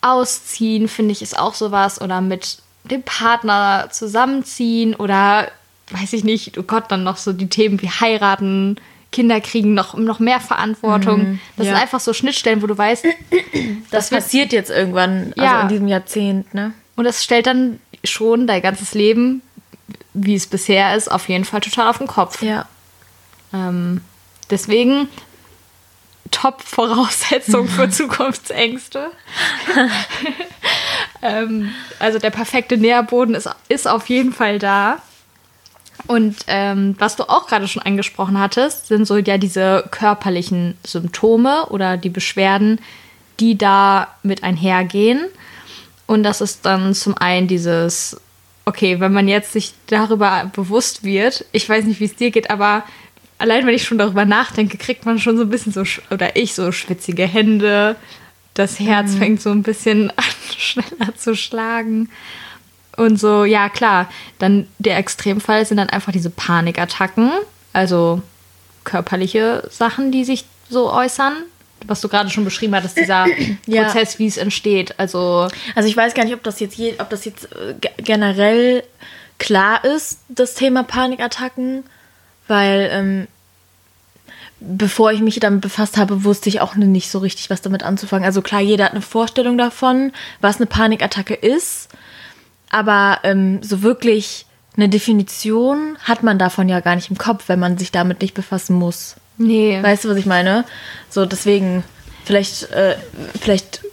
ausziehen, 0.00 0.88
finde 0.88 1.12
ich, 1.12 1.22
ist 1.22 1.38
auch 1.38 1.54
sowas. 1.54 2.00
Oder 2.00 2.20
mit 2.20 2.58
dem 2.84 3.02
Partner 3.02 3.88
zusammenziehen 3.90 4.94
oder, 4.94 5.50
weiß 5.90 6.12
ich 6.12 6.24
nicht, 6.24 6.56
oh 6.58 6.62
Gott, 6.62 6.84
dann 6.88 7.04
noch 7.04 7.16
so 7.16 7.32
die 7.32 7.48
Themen 7.48 7.80
wie 7.82 7.88
heiraten, 7.88 8.76
Kinder 9.12 9.40
kriegen, 9.40 9.72
noch, 9.74 9.94
noch 9.96 10.18
mehr 10.18 10.40
Verantwortung. 10.40 11.40
das 11.56 11.66
ja. 11.66 11.72
sind 11.72 11.82
einfach 11.82 12.00
so 12.00 12.12
Schnittstellen, 12.12 12.60
wo 12.62 12.66
du 12.66 12.76
weißt, 12.76 13.04
Das 13.90 14.10
passiert 14.10 14.52
jetzt 14.52 14.70
irgendwann, 14.70 15.32
also 15.36 15.42
Ja. 15.42 15.62
in 15.62 15.68
diesem 15.68 15.88
Jahrzehnt, 15.88 16.52
ne? 16.52 16.72
und 16.96 17.04
das 17.04 17.24
stellt 17.24 17.46
dann 17.46 17.78
schon 18.04 18.46
dein 18.46 18.62
ganzes 18.62 18.94
Leben, 18.94 19.42
wie 20.12 20.34
es 20.34 20.46
bisher 20.46 20.94
ist, 20.96 21.10
auf 21.10 21.28
jeden 21.28 21.44
Fall 21.44 21.60
total 21.60 21.88
auf 21.88 21.98
den 21.98 22.06
Kopf. 22.06 22.42
Ja. 22.42 22.66
Ähm, 23.54 24.02
deswegen 24.50 25.08
Top-Voraussetzung 26.30 27.68
für 27.68 27.88
Zukunftsängste. 27.90 29.10
ähm, 31.22 31.72
also 31.98 32.18
der 32.18 32.30
perfekte 32.30 32.76
Nährboden 32.76 33.34
ist, 33.34 33.48
ist 33.68 33.88
auf 33.88 34.08
jeden 34.08 34.32
Fall 34.32 34.58
da. 34.58 35.02
Und 36.06 36.36
ähm, 36.46 36.94
was 36.98 37.16
du 37.16 37.24
auch 37.24 37.46
gerade 37.46 37.68
schon 37.68 37.82
angesprochen 37.82 38.38
hattest, 38.38 38.86
sind 38.86 39.06
so 39.06 39.16
ja 39.16 39.38
diese 39.38 39.88
körperlichen 39.90 40.76
Symptome 40.84 41.66
oder 41.66 41.96
die 41.96 42.10
Beschwerden, 42.10 42.80
die 43.40 43.58
da 43.58 44.08
mit 44.22 44.44
einhergehen. 44.44 45.26
Und 46.06 46.22
das 46.22 46.40
ist 46.40 46.64
dann 46.64 46.94
zum 46.94 47.16
einen 47.16 47.48
dieses, 47.48 48.20
okay, 48.64 49.00
wenn 49.00 49.12
man 49.12 49.26
jetzt 49.26 49.52
sich 49.52 49.72
darüber 49.88 50.50
bewusst 50.54 51.02
wird, 51.02 51.44
ich 51.52 51.68
weiß 51.68 51.84
nicht, 51.84 52.00
wie 52.00 52.04
es 52.04 52.14
dir 52.14 52.30
geht, 52.30 52.50
aber 52.50 52.84
allein 53.38 53.66
wenn 53.66 53.74
ich 53.74 53.84
schon 53.84 53.98
darüber 53.98 54.24
nachdenke, 54.24 54.78
kriegt 54.78 55.04
man 55.06 55.18
schon 55.18 55.36
so 55.36 55.42
ein 55.44 55.50
bisschen 55.50 55.72
so, 55.72 55.82
oder 56.10 56.36
ich 56.36 56.54
so 56.54 56.72
schwitzige 56.72 57.26
Hände. 57.26 57.96
Das 58.54 58.78
Herz 58.80 59.14
fängt 59.16 59.42
so 59.42 59.50
ein 59.50 59.62
bisschen 59.62 60.10
an, 60.16 60.24
schneller 60.56 61.14
zu 61.16 61.34
schlagen. 61.36 62.08
Und 62.96 63.20
so, 63.20 63.44
ja 63.44 63.68
klar, 63.68 64.08
dann 64.38 64.66
der 64.78 64.96
Extremfall 64.96 65.66
sind 65.66 65.76
dann 65.76 65.90
einfach 65.90 66.12
diese 66.12 66.30
Panikattacken, 66.30 67.30
also 67.74 68.22
körperliche 68.84 69.68
Sachen, 69.70 70.12
die 70.12 70.24
sich 70.24 70.44
so 70.70 70.90
äußern. 70.90 71.34
Was 71.86 72.00
du 72.00 72.08
gerade 72.08 72.30
schon 72.30 72.44
beschrieben 72.44 72.74
hattest, 72.74 72.96
dieser 72.96 73.26
Ja. 73.66 73.84
Prozess, 73.84 74.18
wie 74.18 74.26
es 74.26 74.38
entsteht. 74.38 74.98
Also, 74.98 75.46
Also 75.74 75.88
ich 75.88 75.96
weiß 75.96 76.14
gar 76.14 76.24
nicht, 76.24 76.34
ob 76.34 76.42
das 76.42 76.58
jetzt, 76.58 76.76
je, 76.76 76.94
ob 76.98 77.10
das 77.10 77.26
jetzt 77.26 77.52
äh, 77.52 77.74
ge- 77.78 77.90
generell 77.98 78.82
klar 79.38 79.84
ist, 79.84 80.20
das 80.30 80.54
Thema 80.54 80.82
Panikattacken, 80.82 81.84
weil 82.48 82.88
ähm, 82.92 83.26
bevor 84.60 85.12
ich 85.12 85.20
mich 85.20 85.38
damit 85.40 85.60
befasst 85.60 85.96
habe, 85.96 86.24
wusste 86.24 86.48
ich 86.48 86.60
auch 86.60 86.74
nicht 86.76 87.10
so 87.10 87.18
richtig, 87.18 87.50
was 87.50 87.62
damit 87.62 87.82
anzufangen. 87.82 88.24
Also 88.24 88.42
klar, 88.42 88.60
jeder 88.60 88.84
hat 88.84 88.92
eine 88.92 89.02
Vorstellung 89.02 89.58
davon, 89.58 90.12
was 90.40 90.56
eine 90.56 90.66
Panikattacke 90.66 91.34
ist, 91.34 91.88
aber 92.70 93.20
ähm, 93.22 93.62
so 93.62 93.82
wirklich 93.82 94.46
eine 94.76 94.88
Definition 94.88 95.96
hat 96.02 96.22
man 96.22 96.38
davon 96.38 96.68
ja 96.68 96.80
gar 96.80 96.96
nicht 96.96 97.10
im 97.10 97.18
Kopf, 97.18 97.44
wenn 97.48 97.58
man 97.58 97.78
sich 97.78 97.92
damit 97.92 98.20
nicht 98.20 98.34
befassen 98.34 98.76
muss. 98.76 99.16
nee. 99.38 99.78
Weißt 99.82 100.04
du, 100.04 100.08
was 100.08 100.16
ich 100.16 100.26
meine? 100.26 100.64
So, 101.08 101.26
deswegen, 101.26 101.82
vielleicht, 102.24 102.70
äh, 102.72 102.96
vielleicht 103.40 103.85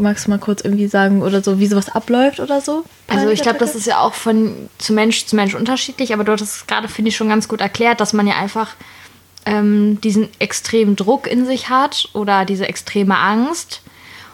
magst 0.00 0.26
du 0.26 0.30
mal 0.30 0.38
kurz 0.38 0.62
irgendwie 0.62 0.88
sagen 0.88 1.22
oder 1.22 1.42
so, 1.42 1.58
wie 1.58 1.66
sowas 1.66 1.88
abläuft 1.88 2.40
oder 2.40 2.60
so? 2.60 2.84
Also 3.08 3.28
ich 3.28 3.42
glaube, 3.42 3.58
das 3.58 3.74
ist 3.74 3.86
ja 3.86 4.00
auch 4.00 4.14
von 4.14 4.68
zu 4.78 4.92
Mensch 4.92 5.26
zu 5.26 5.36
Mensch 5.36 5.54
unterschiedlich, 5.54 6.12
aber 6.12 6.24
du 6.24 6.32
hattest 6.32 6.56
es 6.56 6.66
gerade, 6.66 6.88
finde 6.88 7.10
ich, 7.10 7.16
schon 7.16 7.28
ganz 7.28 7.48
gut 7.48 7.60
erklärt, 7.60 8.00
dass 8.00 8.12
man 8.12 8.26
ja 8.26 8.36
einfach 8.36 8.74
ähm, 9.46 10.00
diesen 10.02 10.28
extremen 10.38 10.96
Druck 10.96 11.26
in 11.26 11.46
sich 11.46 11.68
hat 11.68 12.08
oder 12.12 12.44
diese 12.44 12.68
extreme 12.68 13.16
Angst 13.18 13.82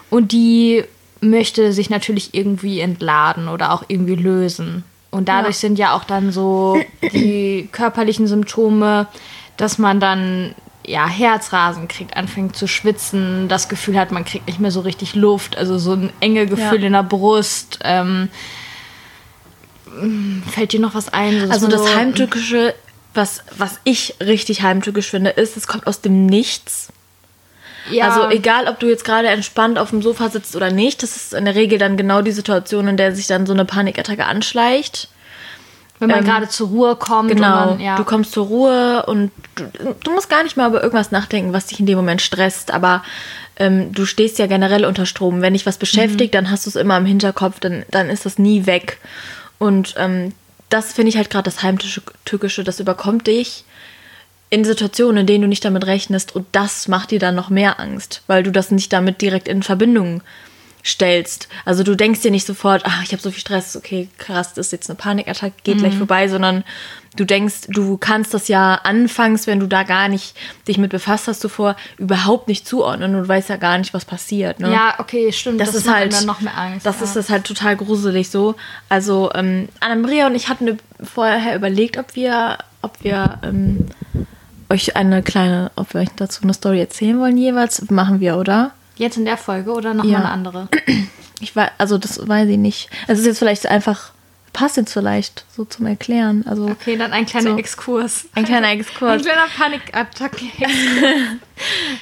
und 0.09 0.31
die 0.31 0.83
möchte 1.21 1.73
sich 1.73 1.89
natürlich 1.89 2.33
irgendwie 2.33 2.79
entladen 2.79 3.47
oder 3.47 3.71
auch 3.71 3.83
irgendwie 3.87 4.15
lösen. 4.15 4.83
Und 5.09 5.29
dadurch 5.29 5.55
Ja. 5.55 5.59
sind 5.61 5.79
ja 5.79 5.93
auch 5.95 6.03
dann 6.03 6.31
so 6.31 6.83
die 7.11 7.69
körperlichen 7.71 8.27
Symptome, 8.27 9.07
dass 9.55 9.77
man 9.77 9.99
dann 9.99 10.53
ja 10.87 11.07
Herzrasen 11.07 11.87
kriegt, 11.87 12.17
anfängt 12.17 12.55
zu 12.55 12.65
schwitzen, 12.67 13.47
das 13.47 13.69
Gefühl 13.69 13.99
hat, 13.99 14.11
man 14.11 14.25
kriegt 14.25 14.47
nicht 14.47 14.59
mehr 14.59 14.71
so 14.71 14.79
richtig 14.79 15.13
Luft, 15.13 15.55
also 15.57 15.77
so 15.77 15.93
ein 15.93 16.11
enge 16.21 16.47
Gefühl 16.47 16.79
Ja. 16.81 16.87
in 16.87 16.93
der 16.93 17.03
Brust. 17.03 17.79
Ähm, 17.83 18.29
fällt 20.51 20.73
dir 20.73 20.79
noch 20.79 20.95
was 20.95 21.13
ein? 21.13 21.45
So, 21.47 21.51
Also 21.51 21.67
das 21.67 21.81
so, 21.81 21.95
Heimtückische, 21.95 22.73
was, 23.13 23.43
was 23.57 23.79
ich 23.83 24.15
richtig 24.21 24.61
heimtückisch 24.61 25.09
finde, 25.09 25.31
ist, 25.31 25.57
es 25.57 25.67
kommt 25.67 25.87
aus 25.87 26.01
dem 26.01 26.25
Nichts. 26.25 26.89
Ja, 27.89 28.09
Also 28.09 28.29
egal, 28.29 28.67
ob 28.67 28.79
du 28.79 28.87
jetzt 28.87 29.05
gerade 29.05 29.29
entspannt 29.29 29.79
auf 29.79 29.89
dem 29.91 30.01
Sofa 30.01 30.29
sitzt 30.29 30.55
oder 30.55 30.71
nicht, 30.71 31.03
das 31.03 31.15
ist 31.15 31.33
in 31.33 31.45
der 31.45 31.55
Regel 31.55 31.79
dann 31.79 31.95
genau 31.97 32.21
die 32.21 32.31
Situation, 32.31 32.87
in 32.87 32.97
der 32.97 33.15
sich 33.15 33.27
dann 33.27 33.45
so 33.45 33.53
eine 33.53 33.65
Panikattacke 33.65 34.25
anschleicht. 34.25 35.07
Wenn 35.99 36.09
man 36.09 36.19
ähm, 36.19 36.25
gerade 36.25 36.47
zur 36.47 36.67
Ruhe 36.67 36.95
kommt. 36.95 37.29
Genau, 37.29 37.63
Und 37.63 37.69
man, 37.77 37.79
ja. 37.79 37.95
du 37.95 38.03
kommst 38.03 38.31
zur 38.31 38.45
Ruhe 38.45 39.05
und 39.07 39.31
du, 39.55 39.95
du 40.03 40.11
musst 40.11 40.29
gar 40.29 40.43
nicht 40.43 40.57
mal 40.57 40.69
über 40.69 40.81
irgendwas 40.81 41.11
nachdenken, 41.11 41.53
was 41.53 41.67
dich 41.67 41.79
in 41.79 41.85
dem 41.85 41.97
Moment 41.97 42.21
stresst, 42.21 42.71
aber 42.71 43.03
ähm, 43.57 43.91
du 43.93 44.05
stehst 44.05 44.37
ja 44.39 44.47
generell 44.47 44.85
unter 44.85 45.05
Strom. 45.05 45.41
Wenn 45.41 45.53
dich 45.53 45.65
was 45.65 45.77
beschäftigt, 45.77 46.35
dann 46.35 46.51
hast 46.51 46.65
du 46.65 46.69
es 46.69 46.75
immer 46.75 46.97
im 46.97 47.05
Hinterkopf, 47.05 47.59
dann, 47.59 47.83
dann 47.89 48.09
ist 48.09 48.25
das 48.25 48.37
nie 48.37 48.65
weg. 48.65 48.99
Und 49.57 49.95
ähm, 49.97 50.33
das 50.69 50.93
finde 50.93 51.09
ich 51.09 51.17
halt 51.17 51.29
gerade 51.29 51.45
das 51.45 51.63
Heimtückische, 51.63 52.63
das 52.63 52.79
überkommt 52.79 53.27
dich 53.27 53.63
in 54.49 54.63
Situationen, 54.63 55.21
in 55.21 55.27
denen 55.27 55.41
du 55.43 55.47
nicht 55.47 55.65
damit 55.65 55.85
rechnest 55.87 56.35
und 56.35 56.47
das 56.51 56.87
macht 56.87 57.11
dir 57.11 57.19
dann 57.19 57.35
noch 57.35 57.49
mehr 57.49 57.79
Angst, 57.79 58.21
weil 58.27 58.43
du 58.43 58.51
das 58.51 58.71
nicht 58.71 58.93
damit 58.93 59.21
direkt 59.21 59.47
in 59.47 59.63
Verbindung 59.63 60.21
stellst. 60.87 61.47
Also 61.65 61.83
du 61.83 61.95
denkst 61.95 62.21
dir 62.21 62.31
nicht 62.31 62.47
sofort, 62.47 62.83
ach, 62.85 63.03
ich 63.03 63.11
habe 63.11 63.21
so 63.21 63.31
viel 63.31 63.41
Stress, 63.41 63.75
okay, 63.75 64.07
krass, 64.17 64.53
das 64.53 64.67
ist 64.67 64.71
jetzt 64.71 64.89
eine 64.89 64.95
Panikattacke, 64.95 65.55
geht 65.63 65.79
gleich 65.79 65.95
vorbei, 65.95 66.27
sondern 66.27 66.63
du 67.15 67.25
denkst, 67.25 67.67
du 67.67 67.97
kannst 67.97 68.33
das 68.33 68.47
ja 68.47 68.75
anfangs, 68.83 69.47
wenn 69.47 69.59
du 69.59 69.67
da 69.67 69.83
gar 69.83 70.07
nicht 70.07 70.35
dich 70.67 70.77
mit 70.77 70.91
befasst 70.91 71.27
hast 71.27 71.41
zuvor, 71.41 71.75
überhaupt 71.97 72.47
nicht 72.47 72.67
zuordnen 72.67 73.15
und 73.15 73.23
du 73.23 73.27
weißt 73.27 73.49
ja 73.49 73.57
gar 73.57 73.77
nicht, 73.77 73.93
was 73.93 74.05
passiert. 74.05 74.59
Ne? 74.59 74.71
ja, 74.71 74.95
okay, 74.99 75.31
stimmt. 75.31 75.59
Das, 75.59 75.75
ist 75.75 75.85
macht 75.85 75.95
halt 75.95 76.25
noch 76.25 76.41
mehr 76.41 76.57
Angst. 76.57 76.85
Das 76.85 76.99
ja. 76.99 77.05
ist 77.05 77.15
das 77.15 77.29
halt 77.29 77.45
total 77.45 77.75
gruselig 77.75 78.29
so. 78.29 78.55
Also 78.87 79.31
ähm, 79.33 79.67
Anna-Maria 79.79 80.27
und 80.27 80.35
ich 80.35 80.47
hatten 80.49 80.65
ne- 80.65 80.77
vorher 81.03 81.55
überlegt, 81.55 81.97
ob 81.97 82.15
wir, 82.15 82.59
ob 82.81 83.03
wir 83.03 83.39
ähm, 83.43 83.87
euch 84.69 84.95
eine 84.95 85.23
kleine, 85.23 85.71
ob 85.75 85.93
wir 85.93 86.01
euch 86.01 86.09
dazu 86.15 86.43
eine 86.43 86.53
Story 86.53 86.79
erzählen 86.79 87.19
wollen 87.19 87.37
jeweils. 87.37 87.89
Machen 87.89 88.19
wir, 88.19 88.37
oder? 88.37 88.71
Jetzt 88.97 89.17
in 89.17 89.25
der 89.25 89.37
Folge 89.37 89.71
oder 89.71 89.93
nochmal 89.93 90.11
Ja. 90.13 90.19
eine 90.19 90.29
andere? 90.29 90.67
Ich 91.39 91.55
weiß, 91.55 91.69
also 91.77 91.99
das 91.99 92.27
weiß 92.27 92.49
ich 92.49 92.57
nicht. 92.57 92.89
Es 93.05 93.19
ist 93.19 93.27
jetzt 93.27 93.37
vielleicht 93.37 93.67
einfach, 93.67 94.09
passt 94.53 94.75
jetzt 94.75 94.91
vielleicht 94.91 95.45
so 95.55 95.65
zum 95.65 95.85
Erklären. 95.85 96.43
Also 96.47 96.67
Okay, 96.67 96.97
dann 96.97 97.13
ein 97.13 97.27
kleiner 97.27 97.51
So. 97.51 97.57
Exkurs. 97.59 98.25
ein 98.33 98.43
kleiner 98.43 98.65
Ein 98.65 98.79
Exkurs. 98.79 99.21
kleiner 99.21 99.45
Panikattacke. 99.55 100.45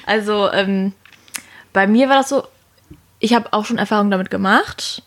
Also 0.06 0.50
ähm, 0.54 0.94
bei 1.74 1.86
mir 1.88 2.08
war 2.10 2.16
das 2.18 2.30
so, 2.30 2.44
ich 3.20 3.34
habe 3.34 3.52
auch 3.52 3.66
schon 3.66 3.78
Erfahrungen 3.78 4.12
damit 4.12 4.30
gemacht. 4.32 5.04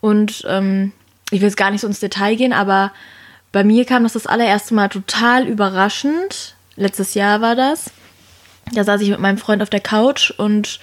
Und 0.00 0.44
ähm, 0.46 0.92
ich 1.30 1.40
will 1.40 1.48
jetzt 1.48 1.56
gar 1.56 1.70
nicht 1.70 1.80
so 1.80 1.86
ins 1.86 2.00
Detail 2.00 2.34
gehen, 2.36 2.52
aber 2.52 2.92
bei 3.50 3.64
mir 3.64 3.84
kam 3.86 4.02
das 4.02 4.12
das 4.12 4.26
allererste 4.26 4.74
Mal 4.74 4.88
total 4.88 5.46
überraschend. 5.46 6.54
Letztes 6.76 7.14
Jahr 7.14 7.40
war 7.40 7.56
das. 7.56 7.90
Da 8.74 8.84
saß 8.84 9.00
ich 9.00 9.10
mit 9.10 9.20
meinem 9.20 9.38
Freund 9.38 9.62
auf 9.62 9.70
der 9.70 9.80
Couch 9.80 10.30
und 10.30 10.80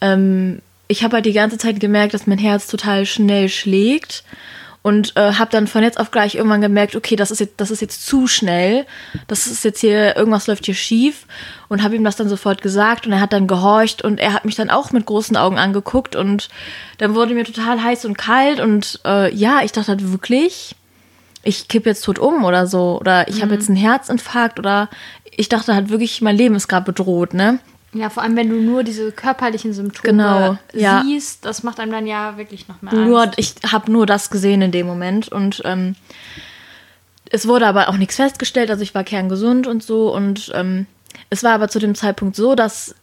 ähm, 0.00 0.60
ich 0.88 1.04
habe 1.04 1.16
halt 1.16 1.26
die 1.26 1.32
ganze 1.32 1.58
Zeit 1.58 1.78
gemerkt, 1.78 2.14
dass 2.14 2.26
mein 2.26 2.38
Herz 2.38 2.66
total 2.66 3.06
schnell 3.06 3.48
schlägt 3.48 4.24
und 4.82 5.16
äh, 5.16 5.34
habe 5.34 5.50
dann 5.50 5.66
von 5.66 5.82
jetzt 5.82 6.00
auf 6.00 6.10
gleich 6.10 6.34
irgendwann 6.34 6.62
gemerkt, 6.62 6.96
okay, 6.96 7.14
das 7.14 7.30
ist 7.30 7.38
jetzt, 7.38 7.60
das 7.60 7.70
ist 7.70 7.80
jetzt 7.80 8.06
zu 8.06 8.26
schnell, 8.26 8.86
das 9.28 9.46
ist 9.46 9.64
jetzt 9.64 9.80
hier 9.80 10.16
irgendwas 10.16 10.46
läuft 10.46 10.64
hier 10.64 10.74
schief 10.74 11.26
und 11.68 11.82
habe 11.82 11.96
ihm 11.96 12.04
das 12.04 12.16
dann 12.16 12.28
sofort 12.28 12.62
gesagt 12.62 13.06
und 13.06 13.12
er 13.12 13.20
hat 13.20 13.32
dann 13.32 13.46
gehorcht 13.46 14.02
und 14.02 14.18
er 14.18 14.32
hat 14.32 14.44
mich 14.44 14.56
dann 14.56 14.70
auch 14.70 14.90
mit 14.92 15.06
großen 15.06 15.36
Augen 15.36 15.58
angeguckt 15.58 16.16
und 16.16 16.48
dann 16.98 17.14
wurde 17.14 17.34
mir 17.34 17.44
total 17.44 17.82
heiß 17.82 18.04
und 18.06 18.16
kalt 18.16 18.60
und 18.60 19.00
äh, 19.04 19.34
ja, 19.34 19.60
ich 19.62 19.72
dachte 19.72 19.88
halt 19.88 20.12
wirklich, 20.12 20.74
ich 21.42 21.68
kipp 21.68 21.86
jetzt 21.86 22.02
tot 22.04 22.18
um 22.18 22.44
oder 22.44 22.66
so 22.66 22.98
oder 23.00 23.28
ich 23.28 23.42
habe 23.42 23.54
jetzt 23.54 23.68
einen 23.68 23.76
Herzinfarkt 23.78 24.58
oder 24.58 24.88
ich 25.36 25.48
dachte 25.48 25.74
halt 25.74 25.88
wirklich, 25.88 26.20
mein 26.20 26.36
Leben 26.36 26.54
ist 26.54 26.68
gerade 26.68 26.84
bedroht, 26.84 27.34
ne? 27.34 27.58
Ja, 27.92 28.08
vor 28.08 28.22
allem, 28.22 28.36
wenn 28.36 28.48
du 28.48 28.56
nur 28.56 28.84
diese 28.84 29.10
körperlichen 29.10 29.72
Symptome 29.72 30.12
Genau, 30.12 30.58
ja. 30.72 31.02
siehst, 31.02 31.44
das 31.44 31.64
macht 31.64 31.80
einem 31.80 31.90
dann 31.90 32.06
ja 32.06 32.36
wirklich 32.36 32.68
noch 32.68 32.80
mehr 32.82 32.92
Angst. 32.92 33.06
Nur, 33.06 33.30
ich 33.36 33.54
habe 33.72 33.90
nur 33.90 34.06
das 34.06 34.30
gesehen 34.30 34.62
in 34.62 34.70
dem 34.70 34.86
Moment 34.86 35.28
und 35.28 35.62
ähm, 35.64 35.96
es 37.30 37.48
wurde 37.48 37.66
aber 37.66 37.88
auch 37.88 37.96
nichts 37.96 38.16
festgestellt, 38.16 38.70
also 38.70 38.82
ich 38.82 38.94
war 38.94 39.02
kerngesund 39.02 39.66
und 39.66 39.82
so 39.82 40.14
und 40.14 40.52
ähm, 40.54 40.86
es 41.30 41.42
war 41.42 41.52
aber 41.52 41.68
zu 41.68 41.78
dem 41.78 41.94
Zeitpunkt 41.94 42.36
so, 42.36 42.54
dass 42.54 42.94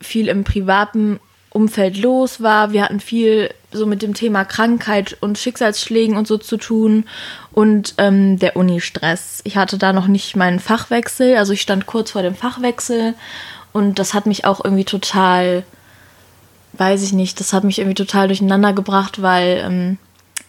viel 0.00 0.28
im 0.28 0.42
privaten 0.42 1.20
Umfeld 1.54 1.96
los 1.96 2.42
war. 2.42 2.72
Wir 2.72 2.84
hatten 2.84 3.00
viel 3.00 3.50
so 3.72 3.86
mit 3.86 4.02
dem 4.02 4.12
Thema 4.12 4.44
Krankheit 4.44 5.16
und 5.20 5.38
Schicksalsschlägen 5.38 6.16
und 6.16 6.26
so 6.26 6.36
zu 6.36 6.58
tun 6.58 7.06
und 7.52 7.94
ähm, 7.98 8.38
der 8.38 8.56
Uni-Stress. 8.56 9.40
Ich 9.44 9.56
hatte 9.56 9.78
da 9.78 9.92
noch 9.92 10.06
nicht 10.06 10.36
meinen 10.36 10.60
Fachwechsel, 10.60 11.36
also 11.36 11.52
ich 11.52 11.62
stand 11.62 11.86
kurz 11.86 12.10
vor 12.10 12.22
dem 12.22 12.34
Fachwechsel 12.34 13.14
und 13.72 13.98
das 13.98 14.14
hat 14.14 14.26
mich 14.26 14.44
auch 14.44 14.62
irgendwie 14.64 14.84
total 14.84 15.64
weiß 16.78 17.02
ich 17.02 17.12
nicht, 17.12 17.40
das 17.40 17.52
hat 17.52 17.64
mich 17.64 17.78
irgendwie 17.78 17.94
total 17.94 18.28
durcheinander 18.28 18.72
gebracht, 18.72 19.22
weil 19.22 19.62
ähm, 19.64 19.98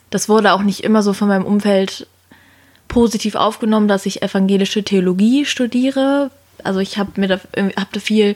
das 0.09 0.29
wurde 0.29 0.53
auch 0.53 0.61
nicht 0.61 0.83
immer 0.83 1.03
so 1.03 1.13
von 1.13 1.27
meinem 1.27 1.45
Umfeld 1.45 2.07
positiv 2.87 3.35
aufgenommen, 3.35 3.87
dass 3.87 4.05
ich 4.05 4.21
evangelische 4.21 4.83
Theologie 4.83 5.45
studiere. 5.45 6.31
Also 6.63 6.79
ich 6.79 6.97
habe 6.97 7.19
mir 7.19 7.27
da, 7.27 7.39
hab 7.77 7.91
da 7.91 7.99
viel, 7.99 8.35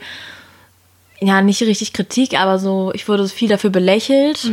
ja, 1.22 1.42
nicht 1.42 1.62
richtig 1.62 1.94
Kritik, 1.94 2.40
aber 2.40 2.60
so, 2.60 2.92
ich 2.94 3.08
wurde 3.08 3.28
viel 3.28 3.50
dafür 3.50 3.70
belächelt. 3.70 4.44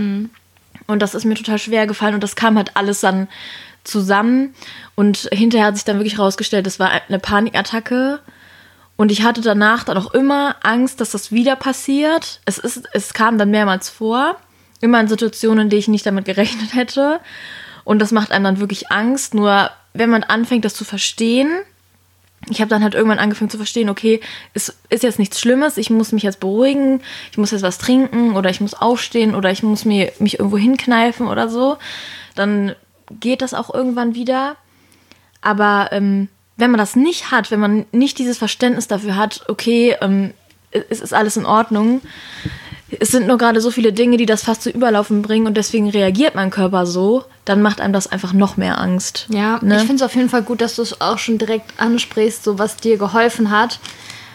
Und 0.87 1.01
das 1.01 1.15
ist 1.15 1.25
mir 1.25 1.35
total 1.35 1.59
schwer 1.59 1.87
gefallen 1.87 2.15
und 2.15 2.23
das 2.23 2.37
kam 2.37 2.57
halt 2.57 2.77
alles 2.77 3.01
dann 3.01 3.29
zusammen. 3.85 4.55
Und 4.95 5.29
hinterher 5.33 5.69
hat 5.69 5.77
sich 5.77 5.85
dann 5.85 5.99
wirklich 5.99 6.19
rausgestellt, 6.19 6.67
das 6.67 6.79
war 6.79 6.91
eine 7.09 7.19
Panikattacke. 7.19 8.21
Und 8.97 9.13
ich 9.13 9.23
hatte 9.23 9.43
danach 9.43 9.85
dann 9.85 9.99
auch 9.99 10.15
immer 10.15 10.57
Angst, 10.63 11.01
dass 11.01 11.11
das 11.11 11.31
wieder 11.31 11.55
passiert. 11.57 12.41
Es, 12.47 12.59
ist, 12.59 12.89
es 12.93 13.13
kam 13.13 13.37
dann 13.37 13.51
mehrmals 13.51 13.91
vor. 13.91 14.37
Immer 14.81 15.01
in 15.01 15.09
Situationen, 15.09 15.65
in 15.65 15.71
denen 15.71 15.81
ich 15.81 15.89
nicht 15.89 16.07
damit 16.07 16.25
gerechnet 16.25 16.75
hätte. 16.75 17.21
Und 17.85 18.01
das 18.01 18.13
macht 18.13 18.33
einem 18.33 18.45
dann 18.45 18.61
wirklich 18.61 18.91
Angst. 18.91 19.35
Nur 19.35 19.71
wenn 19.93 20.11
man 20.11 20.23
anfängt, 20.23 20.65
das 20.65 20.75
zu 20.75 20.85
verstehen, 20.85 21.51
ich 22.49 22.61
habe 22.61 22.69
dann 22.69 22.83
halt 22.83 22.95
irgendwann 22.95 23.19
angefangen 23.19 23.51
zu 23.51 23.57
verstehen, 23.57 23.89
okay, 23.89 24.21
es 24.55 24.77
ist 24.89 25.03
jetzt 25.03 25.19
nichts 25.19 25.41
Schlimmes, 25.41 25.79
ich 25.79 25.91
muss 25.91 26.13
mich 26.13 26.23
jetzt 26.23 26.41
beruhigen, 26.41 27.01
ich 27.31 27.39
muss 27.39 27.51
jetzt 27.51 27.63
was 27.63 27.79
trinken 27.79 28.37
oder 28.37 28.51
ich 28.51 28.61
muss 28.61 28.75
aufstehen 28.75 29.35
oder 29.35 29.51
ich 29.51 29.63
muss 29.63 29.85
mir, 29.85 30.13
mich 30.21 30.39
irgendwo 30.39 30.59
hinkneifen 30.59 31.27
oder 31.27 31.49
so. 31.49 31.77
Dann 32.35 32.75
geht 33.11 33.43
das 33.43 33.55
auch 33.55 33.73
irgendwann 33.73 34.15
wieder. 34.15 34.57
Aber 35.41 35.89
ähm, 35.93 36.29
wenn 36.57 36.71
man 36.71 36.79
das 36.79 36.97
nicht 36.97 37.31
hat, 37.31 37.51
wenn 37.51 37.61
man 37.61 37.87
nicht 37.93 38.19
dieses 38.19 38.39
Verständnis 38.39 38.89
dafür 38.89 39.17
hat, 39.17 39.45
okay, 39.49 39.97
ähm, 40.01 40.33
es 40.71 41.01
ist 41.01 41.15
alles 41.15 41.37
in 41.37 41.47
Ordnung, 41.47 42.01
es 42.89 43.11
sind 43.11 43.27
nur 43.27 43.37
gerade 43.39 43.61
so 43.61 43.71
viele 43.71 43.93
Dinge, 43.93 44.17
die 44.17 44.27
das 44.27 44.45
fast 44.45 44.63
zu 44.63 44.71
Überlaufen 44.71 45.23
bringen 45.23 45.47
und 45.47 45.57
deswegen 45.57 45.91
reagiert 45.91 46.35
mein 46.37 46.51
Körper 46.51 46.87
so, 46.87 47.25
dann 47.45 47.61
macht 47.61 47.81
einem 47.81 47.93
das 47.93 48.07
einfach 48.07 48.33
noch 48.33 48.57
mehr 48.57 48.79
Angst. 48.81 49.27
Ja, 49.29 49.59
Ne? 49.61 49.75
ich 49.77 49.81
finde 49.83 49.97
es 49.97 50.03
auf 50.03 50.15
jeden 50.15 50.29
Fall 50.29 50.43
gut, 50.43 50.61
dass 50.61 50.77
du 50.77 50.83
es 50.83 51.01
auch 51.01 51.19
schon 51.19 51.39
direkt 51.39 51.81
ansprichst, 51.81 52.45
so 52.45 52.59
was 52.59 52.77
dir 52.77 52.97
geholfen 52.97 53.51
hat. 53.51 53.81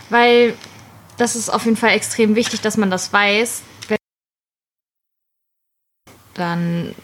Weil 0.10 0.54
das 1.18 1.36
ist 1.36 1.50
auf 1.50 1.64
jeden 1.66 1.78
Fall 1.78 1.92
extrem 1.92 2.36
wichtig, 2.36 2.60
dass 2.62 2.76
man 2.76 2.92
das 2.92 3.14
weiß. 3.14 3.62
Wenn 3.88 3.98
dann 6.34 6.96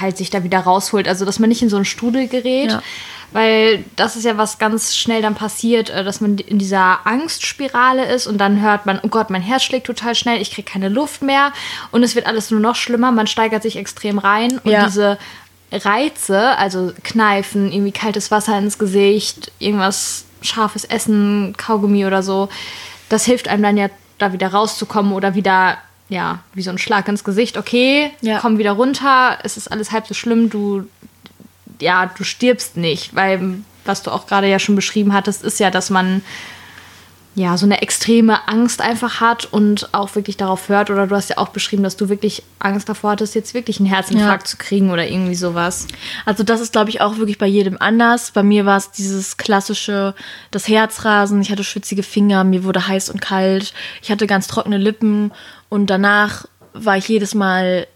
halt 0.00 0.16
sich 0.16 0.30
da 0.30 0.42
wieder 0.44 0.60
rausholt. 0.60 1.06
Also, 1.08 1.24
dass 1.24 1.38
man 1.38 1.48
nicht 1.48 1.62
in 1.62 1.68
so 1.68 1.76
einen 1.76 1.84
Strudel 1.84 2.28
gerät. 2.28 2.70
Ja. 2.70 2.82
Weil 3.32 3.84
das 3.96 4.16
ist 4.16 4.24
ja 4.24 4.36
was 4.36 4.58
ganz 4.58 4.94
schnell 4.94 5.22
dann 5.22 5.34
passiert, 5.34 5.88
äh, 5.90 6.04
dass 6.04 6.20
man 6.20 6.36
in 6.38 6.58
dieser 6.58 7.06
Angstspirale 7.06 8.04
ist 8.12 8.26
und 8.26 8.38
dann 8.38 8.60
hört 8.60 8.84
man, 8.86 9.00
oh 9.02 9.08
Gott, 9.08 9.30
mein 9.30 9.42
Herz 9.42 9.62
schlägt 9.62 9.86
total 9.86 10.14
schnell, 10.14 10.40
ich 10.40 10.50
kriege 10.50 10.70
keine 10.70 10.88
Luft 10.88 11.22
mehr 11.22 11.52
und 11.92 12.02
es 12.02 12.14
wird 12.14 12.26
alles 12.26 12.50
nur 12.50 12.60
noch 12.60 12.76
schlimmer, 12.76 13.10
man 13.12 13.26
steigert 13.26 13.62
sich 13.62 13.76
extrem 13.76 14.18
rein 14.18 14.58
und 14.64 14.70
Ja. 14.70 14.84
diese 14.86 15.18
Reize, 15.72 16.56
also 16.58 16.92
Kneifen, 17.02 17.72
irgendwie 17.72 17.92
kaltes 17.92 18.30
Wasser 18.30 18.58
ins 18.58 18.78
Gesicht, 18.78 19.50
irgendwas 19.58 20.24
scharfes 20.42 20.84
Essen, 20.84 21.54
Kaugummi 21.56 22.04
oder 22.04 22.22
so, 22.22 22.48
das 23.08 23.24
hilft 23.24 23.48
einem 23.48 23.62
dann 23.62 23.76
ja 23.76 23.88
da 24.18 24.32
wieder 24.32 24.48
rauszukommen 24.48 25.12
oder 25.12 25.34
wieder, 25.34 25.78
ja, 26.08 26.40
wie 26.52 26.62
so 26.62 26.70
ein 26.70 26.78
Schlag 26.78 27.08
ins 27.08 27.24
Gesicht. 27.24 27.56
Okay, 27.56 28.10
Ja. 28.20 28.38
komm 28.40 28.58
wieder 28.58 28.72
runter, 28.72 29.38
es 29.42 29.56
ist 29.56 29.68
alles 29.72 29.90
halb 29.92 30.06
so 30.06 30.14
schlimm, 30.14 30.50
du, 30.50 30.86
ja, 31.82 32.06
du 32.16 32.24
stirbst 32.24 32.76
nicht, 32.76 33.14
weil 33.14 33.58
was 33.84 34.02
du 34.02 34.10
auch 34.10 34.26
gerade 34.26 34.48
ja 34.48 34.58
schon 34.58 34.76
beschrieben 34.76 35.12
hattest, 35.12 35.42
ist 35.42 35.58
ja, 35.60 35.70
dass 35.70 35.90
man 35.90 36.22
ja, 37.34 37.56
so 37.56 37.64
eine 37.64 37.80
extreme 37.80 38.46
Angst 38.46 38.82
einfach 38.82 39.20
hat 39.22 39.46
und 39.46 39.94
auch 39.94 40.14
wirklich 40.16 40.36
darauf 40.36 40.68
hört. 40.68 40.90
Oder 40.90 41.06
du 41.06 41.16
hast 41.16 41.30
ja 41.30 41.38
auch 41.38 41.48
beschrieben, 41.48 41.82
dass 41.82 41.96
du 41.96 42.10
wirklich 42.10 42.42
Angst 42.58 42.90
davor 42.90 43.12
hattest, 43.12 43.34
jetzt 43.34 43.54
wirklich 43.54 43.78
einen 43.80 43.88
Herzinfarkt 43.88 44.42
Ja. 44.46 44.50
zu 44.50 44.58
kriegen 44.58 44.90
oder 44.90 45.08
irgendwie 45.08 45.34
sowas. 45.34 45.86
Also 46.26 46.42
das 46.42 46.60
ist, 46.60 46.72
glaube 46.72 46.90
ich, 46.90 47.00
auch 47.00 47.16
wirklich 47.16 47.38
bei 47.38 47.46
jedem 47.46 47.78
anders. 47.80 48.32
Bei 48.32 48.42
mir 48.42 48.66
war 48.66 48.76
es 48.76 48.90
dieses 48.90 49.38
klassische, 49.38 50.14
das 50.50 50.68
Herzrasen. 50.68 51.40
Ich 51.40 51.50
hatte 51.50 51.64
schwitzige 51.64 52.02
Finger, 52.02 52.44
mir 52.44 52.64
wurde 52.64 52.86
heiß 52.86 53.08
und 53.08 53.22
kalt. 53.22 53.72
Ich 54.02 54.10
hatte 54.10 54.26
ganz 54.26 54.46
trockene 54.46 54.76
Lippen 54.76 55.32
und 55.70 55.86
danach 55.86 56.44
war 56.74 56.98
ich 56.98 57.08
jedes 57.08 57.34
Mal 57.34 57.86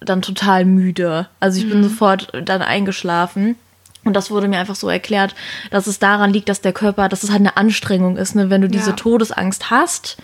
dann 0.00 0.22
total 0.22 0.64
müde. 0.64 1.28
Also 1.40 1.58
ich 1.58 1.68
bin 1.68 1.82
sofort 1.82 2.32
dann 2.44 2.62
eingeschlafen. 2.62 3.56
Und 4.04 4.14
das 4.14 4.30
wurde 4.30 4.46
mir 4.46 4.58
einfach 4.58 4.76
so 4.76 4.88
erklärt, 4.88 5.34
dass 5.72 5.88
es 5.88 5.98
daran 5.98 6.32
liegt, 6.32 6.48
dass 6.48 6.60
der 6.60 6.72
Körper, 6.72 7.08
dass 7.08 7.24
es 7.24 7.30
halt 7.30 7.40
eine 7.40 7.56
Anstrengung 7.56 8.16
ist, 8.16 8.36
ne? 8.36 8.50
wenn 8.50 8.62
du 8.62 8.68
diese 8.68 8.90
Ja. 8.90 8.96
Todesangst 8.96 9.68
hast, 9.70 10.16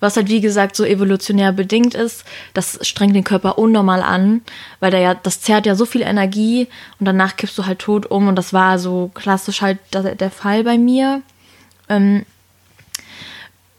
was 0.00 0.16
halt 0.16 0.26
wie 0.28 0.40
gesagt 0.40 0.74
so 0.74 0.84
evolutionär 0.84 1.52
bedingt 1.52 1.94
ist, 1.94 2.24
das 2.54 2.80
strengt 2.82 3.14
den 3.14 3.22
Körper 3.22 3.56
unnormal 3.56 4.02
an, 4.02 4.40
weil 4.80 4.90
der 4.90 5.00
ja, 5.00 5.14
das 5.14 5.40
zerrt 5.42 5.64
ja 5.64 5.76
so 5.76 5.86
viel 5.86 6.02
Energie 6.02 6.66
und 6.98 7.06
danach 7.06 7.36
kippst 7.36 7.56
du 7.56 7.66
halt 7.66 7.78
tot 7.78 8.06
um 8.06 8.26
und 8.26 8.34
das 8.34 8.52
war 8.52 8.80
so 8.80 9.12
klassisch 9.14 9.62
halt 9.62 9.78
der, 9.92 10.16
der 10.16 10.30
Fall 10.32 10.64
bei 10.64 10.76
mir. 10.76 11.22
Ähm, 11.88 12.24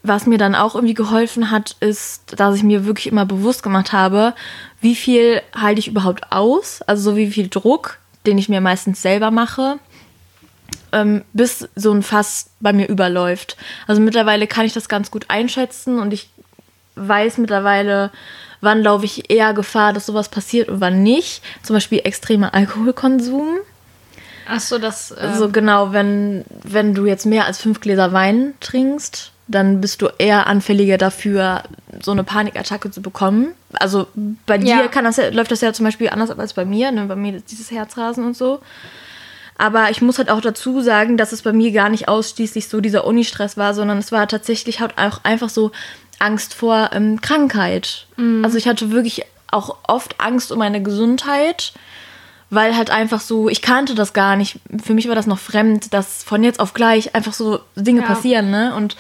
was 0.03 0.25
mir 0.25 0.37
dann 0.37 0.55
auch 0.55 0.75
irgendwie 0.75 0.93
geholfen 0.93 1.51
hat, 1.51 1.75
ist, 1.79 2.39
dass 2.39 2.55
ich 2.55 2.63
mir 2.63 2.85
wirklich 2.85 3.07
immer 3.07 3.25
bewusst 3.25 3.61
gemacht 3.63 3.93
habe, 3.93 4.33
wie 4.79 4.95
viel 4.95 5.41
halte 5.55 5.79
ich 5.79 5.87
überhaupt 5.87 6.31
aus, 6.31 6.81
also 6.83 7.11
so 7.11 7.17
wie 7.17 7.31
viel 7.31 7.49
Druck, 7.49 7.99
den 8.25 8.37
ich 8.37 8.49
mir 8.49 8.61
meistens 8.61 9.01
selber 9.01 9.29
mache, 9.29 9.77
ähm, 10.91 11.23
bis 11.33 11.67
so 11.75 11.91
ein 11.91 12.03
Fass 12.03 12.49
bei 12.59 12.73
mir 12.73 12.87
überläuft. 12.87 13.57
Also 13.87 14.01
mittlerweile 14.01 14.47
kann 14.47 14.65
ich 14.65 14.73
das 14.73 14.89
ganz 14.89 15.11
gut 15.11 15.25
einschätzen 15.27 15.99
und 15.99 16.13
ich 16.13 16.29
weiß 16.95 17.37
mittlerweile, 17.37 18.11
wann 18.59 18.81
laufe 18.81 19.05
ich 19.05 19.29
eher 19.29 19.53
Gefahr, 19.53 19.93
dass 19.93 20.05
sowas 20.05 20.29
passiert 20.29 20.69
und 20.69 20.81
wann 20.81 21.03
nicht. 21.03 21.43
Zum 21.63 21.75
Beispiel 21.75 22.01
extremer 22.03 22.53
Alkoholkonsum. 22.53 23.57
Ach 24.47 24.59
so, 24.59 24.77
das. 24.77 25.11
Äh, 25.11 25.19
Also 25.21 25.49
genau, 25.49 25.93
wenn, 25.93 26.43
wenn 26.63 26.93
du 26.93 27.05
jetzt 27.05 27.25
mehr 27.25 27.45
als 27.45 27.59
fünf 27.59 27.79
Gläser 27.79 28.11
Wein 28.11 28.53
trinkst, 28.59 29.31
dann 29.51 29.81
bist 29.81 30.01
du 30.01 30.07
eher 30.17 30.47
anfälliger 30.47 30.97
dafür, 30.97 31.63
so 32.01 32.11
eine 32.11 32.23
Panikattacke 32.23 32.89
zu 32.91 33.01
bekommen. 33.01 33.49
Also 33.73 34.07
bei 34.45 34.57
dir 34.57 34.67
Ja. 34.81 34.87
kann 34.87 35.03
das 35.05 35.17
ja, 35.17 35.29
läuft 35.29 35.51
das 35.51 35.61
ja 35.61 35.73
zum 35.73 35.85
Beispiel 35.85 36.09
anders 36.09 36.29
ab 36.31 36.39
als 36.39 36.53
bei 36.53 36.65
mir. 36.65 36.91
Ne? 36.91 37.05
Bei 37.05 37.15
mir 37.15 37.35
ist 37.35 37.51
dieses 37.51 37.69
Herzrasen 37.71 38.25
und 38.25 38.35
so. 38.35 38.59
Aber 39.57 39.91
ich 39.91 40.01
muss 40.01 40.17
halt 40.17 40.29
auch 40.31 40.41
dazu 40.41 40.81
sagen, 40.81 41.17
dass 41.17 41.31
es 41.33 41.43
bei 41.43 41.53
mir 41.53 41.71
gar 41.71 41.89
nicht 41.89 42.07
ausschließlich 42.07 42.67
so 42.67 42.81
dieser 42.81 43.05
Unistress 43.05 43.57
war, 43.57 43.73
sondern 43.73 43.99
es 43.99 44.11
war 44.11 44.27
tatsächlich 44.27 44.79
halt 44.79 44.97
auch 44.97 45.19
einfach 45.23 45.49
so 45.49 45.71
Angst 46.19 46.53
vor 46.55 46.89
ähm, 46.93 47.21
Krankheit. 47.21 48.07
Also 48.43 48.57
ich 48.57 48.67
hatte 48.67 48.91
wirklich 48.91 49.23
auch 49.51 49.77
oft 49.87 50.19
Angst 50.19 50.51
um 50.51 50.59
meine 50.59 50.81
Gesundheit, 50.81 51.73
weil 52.49 52.75
halt 52.75 52.89
einfach 52.89 53.19
so, 53.21 53.49
ich 53.49 53.61
kannte 53.61 53.95
das 53.95 54.13
gar 54.13 54.35
nicht. 54.35 54.59
Für 54.83 54.93
mich 54.93 55.07
war 55.07 55.15
das 55.15 55.27
noch 55.27 55.39
fremd, 55.39 55.93
dass 55.93 56.23
von 56.23 56.43
jetzt 56.43 56.59
auf 56.59 56.73
gleich 56.73 57.13
einfach 57.15 57.33
so 57.33 57.59
Dinge 57.75 58.01
Ja. 58.01 58.07
passieren, 58.07 58.49
ne? 58.51 58.73
Und 58.75 58.95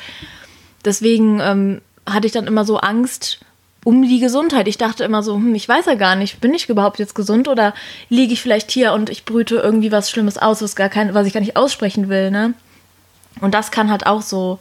deswegen 0.85 1.39
ähm, 1.39 1.81
hatte 2.05 2.27
ich 2.27 2.33
dann 2.33 2.47
immer 2.47 2.65
so 2.65 2.77
Angst 2.77 3.39
um 3.83 4.03
die 4.03 4.19
Gesundheit. 4.19 4.67
Ich 4.67 4.77
dachte 4.77 5.03
immer 5.03 5.23
so, 5.23 5.35
hm, 5.35 5.55
ich 5.55 5.67
weiß 5.67 5.85
ja 5.87 5.95
gar 5.95 6.15
nicht, 6.15 6.39
bin 6.39 6.53
ich 6.53 6.69
überhaupt 6.69 6.99
jetzt 6.99 7.15
gesund 7.15 7.47
oder 7.47 7.73
liege 8.09 8.33
ich 8.33 8.41
vielleicht 8.41 8.71
hier 8.71 8.93
und 8.93 9.09
ich 9.09 9.25
brüte 9.25 9.55
irgendwie 9.55 9.91
was 9.91 10.09
Schlimmes 10.09 10.37
aus, 10.37 10.61
was 10.61 10.75
gar 10.75 10.89
kein, 10.89 11.13
was 11.13 11.25
ich 11.25 11.33
gar 11.33 11.39
nicht 11.39 11.57
aussprechen 11.57 12.09
will, 12.09 12.31
ne? 12.31 12.53
Und 13.39 13.53
das 13.53 13.71
kann 13.71 13.89
halt 13.89 14.05
auch 14.05 14.21
so, 14.21 14.59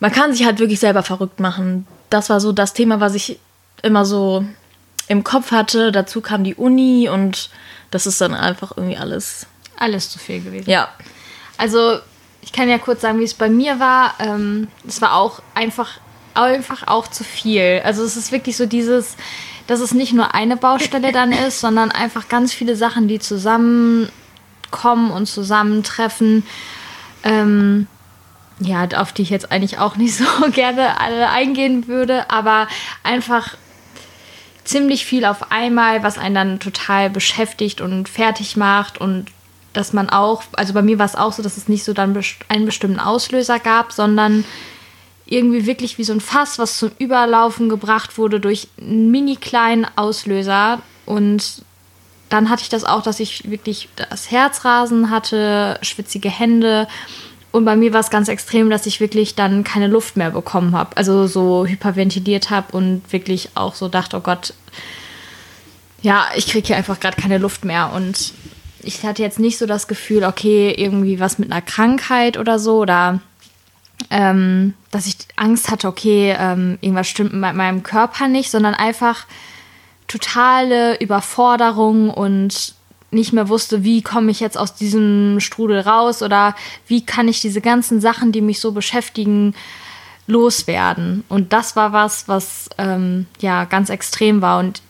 man 0.00 0.12
kann 0.12 0.32
sich 0.32 0.46
halt 0.46 0.58
wirklich 0.58 0.80
selber 0.80 1.02
verrückt 1.02 1.40
machen. 1.40 1.86
Das 2.08 2.30
war 2.30 2.40
so 2.40 2.52
das 2.52 2.72
Thema, 2.72 3.00
was 3.00 3.14
ich 3.14 3.38
immer 3.82 4.04
so 4.04 4.44
im 5.08 5.24
Kopf 5.24 5.50
hatte. 5.50 5.92
Dazu 5.92 6.20
kam 6.20 6.44
die 6.44 6.54
Uni 6.54 7.08
und 7.08 7.50
das 7.90 8.06
ist 8.06 8.20
dann 8.20 8.34
einfach 8.34 8.76
irgendwie 8.76 8.96
alles. 8.96 9.46
Alles 9.76 10.10
zu 10.10 10.18
viel 10.18 10.40
gewesen. 10.40 10.70
Ja. 10.70 10.88
Also, 11.58 11.98
ich 12.44 12.52
kann 12.52 12.68
ja 12.68 12.78
kurz 12.78 13.00
sagen, 13.00 13.20
wie 13.20 13.24
es 13.24 13.32
bei 13.32 13.48
mir 13.48 13.80
war. 13.80 14.14
Ähm, 14.18 14.68
es 14.86 15.00
war 15.00 15.14
auch 15.14 15.40
einfach, 15.54 15.92
einfach 16.34 16.86
auch 16.86 17.08
zu 17.08 17.24
viel. 17.24 17.80
Also, 17.84 18.04
es 18.04 18.18
ist 18.18 18.32
wirklich 18.32 18.58
so 18.58 18.66
dieses, 18.66 19.16
dass 19.66 19.80
es 19.80 19.94
nicht 19.94 20.12
nur 20.12 20.34
eine 20.34 20.58
Baustelle 20.58 21.10
dann 21.10 21.32
ist, 21.46 21.60
sondern 21.60 21.90
einfach 21.90 22.28
ganz 22.28 22.52
viele 22.52 22.76
Sachen, 22.76 23.08
die 23.08 23.18
zusammenkommen 23.18 25.10
und 25.10 25.26
zusammentreffen. 25.26 26.44
Ähm, 27.22 27.86
ja, 28.60 28.86
auf 28.96 29.12
die 29.12 29.22
ich 29.22 29.30
jetzt 29.30 29.50
eigentlich 29.50 29.78
auch 29.78 29.96
nicht 29.96 30.14
so 30.18 30.24
gerne 30.52 31.00
alle 31.00 31.30
eingehen 31.30 31.88
würde, 31.88 32.30
aber 32.30 32.68
einfach 33.02 33.56
ziemlich 34.64 35.06
viel 35.06 35.24
auf 35.24 35.50
einmal, 35.50 36.02
was 36.02 36.18
einen 36.18 36.34
dann 36.34 36.60
total 36.60 37.08
beschäftigt 37.08 37.80
und 37.80 38.08
fertig 38.08 38.56
macht 38.56 38.98
und 38.98 39.26
dass 39.74 39.92
man 39.92 40.08
auch, 40.08 40.42
also 40.52 40.72
bei 40.72 40.82
mir 40.82 40.98
war 40.98 41.06
es 41.06 41.16
auch 41.16 41.32
so, 41.32 41.42
dass 41.42 41.58
es 41.58 41.68
nicht 41.68 41.84
so 41.84 41.92
dann 41.92 42.18
einen 42.48 42.64
bestimmten 42.64 42.98
Auslöser 42.98 43.58
gab, 43.58 43.92
sondern 43.92 44.44
irgendwie 45.26 45.66
wirklich 45.66 45.98
wie 45.98 46.04
so 46.04 46.12
ein 46.12 46.20
Fass, 46.20 46.58
was 46.58 46.78
zum 46.78 46.90
Überlaufen 46.98 47.68
gebracht 47.68 48.16
wurde 48.16 48.40
durch 48.40 48.68
einen 48.80 49.10
mini 49.10 49.36
kleinen 49.36 49.86
Auslöser 49.96 50.80
und 51.06 51.64
dann 52.28 52.50
hatte 52.50 52.62
ich 52.62 52.68
das 52.68 52.84
auch, 52.84 53.02
dass 53.02 53.20
ich 53.20 53.48
wirklich 53.50 53.88
das 53.94 54.30
Herzrasen 54.30 55.10
hatte, 55.10 55.78
schwitzige 55.82 56.30
Hände. 56.30 56.88
Und 57.52 57.64
bei 57.64 57.76
mir 57.76 57.92
war 57.92 58.00
es 58.00 58.10
ganz 58.10 58.28
extrem, 58.28 58.70
dass 58.70 58.86
ich 58.86 58.98
wirklich 58.98 59.36
dann 59.36 59.62
keine 59.62 59.86
Luft 59.86 60.16
mehr 60.16 60.30
bekommen 60.30 60.74
habe. 60.74 60.96
Also 60.96 61.28
so 61.28 61.64
hyperventiliert 61.66 62.50
habe 62.50 62.76
und 62.76 63.02
wirklich 63.12 63.50
auch 63.54 63.74
so 63.74 63.88
dachte, 63.88 64.16
oh 64.16 64.20
Gott, 64.20 64.54
ja, 66.02 66.26
ich 66.34 66.48
kriege 66.48 66.66
hier 66.66 66.76
einfach 66.76 66.98
gerade 66.98 67.20
keine 67.20 67.38
Luft 67.38 67.64
mehr. 67.64 67.92
Und 67.92 68.32
ich 68.84 69.02
hatte 69.04 69.22
jetzt 69.22 69.38
nicht 69.38 69.58
so 69.58 69.66
das 69.66 69.88
Gefühl, 69.88 70.24
okay, 70.24 70.72
irgendwie 70.76 71.20
was 71.20 71.38
mit 71.38 71.50
einer 71.50 71.62
Krankheit 71.62 72.36
oder 72.36 72.58
so 72.58 72.78
oder 72.78 73.20
ähm, 74.10 74.74
dass 74.90 75.06
ich 75.06 75.16
Angst 75.36 75.70
hatte, 75.70 75.88
okay, 75.88 76.34
ähm, 76.38 76.78
irgendwas 76.80 77.08
stimmt 77.08 77.32
mit 77.32 77.54
meinem 77.54 77.82
Körper 77.82 78.28
nicht, 78.28 78.50
sondern 78.50 78.74
einfach 78.74 79.26
totale 80.08 81.00
Überforderung 81.00 82.10
und 82.10 82.74
nicht 83.10 83.32
mehr 83.32 83.48
wusste, 83.48 83.84
wie 83.84 84.02
komme 84.02 84.30
ich 84.30 84.40
jetzt 84.40 84.58
aus 84.58 84.74
diesem 84.74 85.38
Strudel 85.40 85.80
raus 85.80 86.22
oder 86.22 86.54
wie 86.86 87.06
kann 87.06 87.28
ich 87.28 87.40
diese 87.40 87.60
ganzen 87.60 88.00
Sachen, 88.00 88.32
die 88.32 88.40
mich 88.40 88.60
so 88.60 88.72
beschäftigen, 88.72 89.54
loswerden. 90.26 91.22
Und 91.28 91.52
das 91.52 91.76
war 91.76 91.92
was, 91.92 92.28
was 92.28 92.68
ähm, 92.78 93.26
ja 93.40 93.64
ganz 93.64 93.90
extrem 93.90 94.42
war. 94.42 94.58
Und 94.58 94.82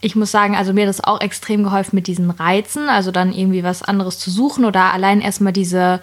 ich 0.00 0.16
muss 0.16 0.30
sagen, 0.30 0.56
also 0.56 0.72
mir 0.72 0.82
hat 0.82 0.88
das 0.88 1.04
auch 1.04 1.20
extrem 1.20 1.62
geholfen 1.62 1.96
mit 1.96 2.06
diesen 2.06 2.30
Reizen, 2.30 2.88
also 2.88 3.10
dann 3.10 3.32
irgendwie 3.32 3.62
was 3.62 3.82
anderes 3.82 4.18
zu 4.18 4.30
suchen 4.30 4.64
oder 4.64 4.92
allein 4.92 5.20
erstmal 5.20 5.52
diese, 5.52 6.00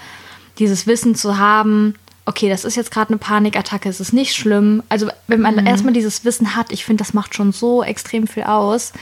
dieses 0.60 0.86
Wissen 0.86 1.16
zu 1.16 1.38
haben, 1.38 1.96
okay, 2.26 2.50
das 2.50 2.66
ist 2.66 2.76
jetzt 2.76 2.92
gerade 2.92 3.10
eine 3.10 3.18
Panikattacke, 3.18 3.90
es 3.90 4.00
ist 4.00 4.14
nicht 4.14 4.36
schlimm. 4.36 4.84
Also 4.90 5.10
wenn 5.28 5.42
man 5.42 5.66
erstmal 5.66 5.94
dieses 5.94 6.26
Wissen 6.26 6.56
hat, 6.56 6.72
ich 6.72 6.86
finde, 6.86 7.04
das 7.04 7.14
macht 7.14 7.34
schon 7.34 7.54
so 7.54 7.84
extrem 7.84 8.28
viel 8.28 8.44
aus. 8.44 8.94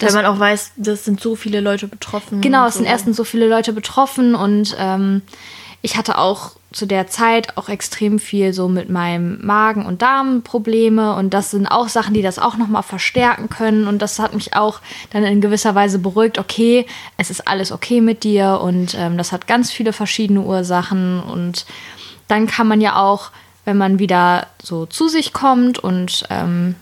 Weil 0.00 0.12
man 0.12 0.26
auch 0.26 0.38
weiß, 0.38 0.72
das 0.76 1.04
sind 1.04 1.20
so 1.20 1.36
viele 1.36 1.60
Leute 1.60 1.86
betroffen. 1.86 2.40
Genau, 2.40 2.66
es 2.66 2.74
sind 2.74 2.84
so. 2.84 2.90
erstens 2.90 3.16
so 3.16 3.24
viele 3.24 3.46
Leute 3.46 3.72
betroffen 3.72 4.34
und 4.34 4.74
ähm, 4.78 5.22
ich 5.82 5.96
hatte 5.96 6.18
auch 6.18 6.52
zu 6.72 6.86
der 6.86 7.06
Zeit 7.06 7.56
auch 7.56 7.68
extrem 7.68 8.18
viel 8.18 8.52
so 8.52 8.68
mit 8.68 8.88
meinem 8.88 9.44
Magen- 9.44 9.86
und 9.86 10.02
Darmprobleme. 10.02 11.14
Und 11.14 11.34
das 11.34 11.50
sind 11.50 11.66
auch 11.66 11.88
Sachen, 11.88 12.14
die 12.14 12.22
das 12.22 12.38
auch 12.38 12.56
nochmal 12.56 12.82
verstärken 12.82 13.48
können. 13.48 13.86
Und 13.86 14.00
das 14.00 14.18
hat 14.18 14.34
mich 14.34 14.54
auch 14.54 14.80
dann 15.10 15.24
in 15.24 15.40
gewisser 15.40 15.74
Weise 15.74 15.98
beruhigt, 15.98 16.38
okay, 16.38 16.86
es 17.16 17.30
ist 17.30 17.46
alles 17.46 17.72
okay 17.72 18.00
mit 18.00 18.24
dir. 18.24 18.60
Und 18.62 18.94
ähm, 18.98 19.18
das 19.18 19.32
hat 19.32 19.46
ganz 19.46 19.70
viele 19.70 19.92
verschiedene 19.92 20.42
Ursachen. 20.42 21.20
Und 21.20 21.66
dann 22.28 22.46
kann 22.46 22.66
man 22.66 22.80
ja 22.80 22.96
auch, 22.96 23.30
wenn 23.64 23.76
man 23.76 23.98
wieder 23.98 24.46
so 24.62 24.86
zu 24.86 25.08
sich 25.08 25.32
kommt 25.32 25.78
und 25.78 26.24
ähm, 26.30 26.74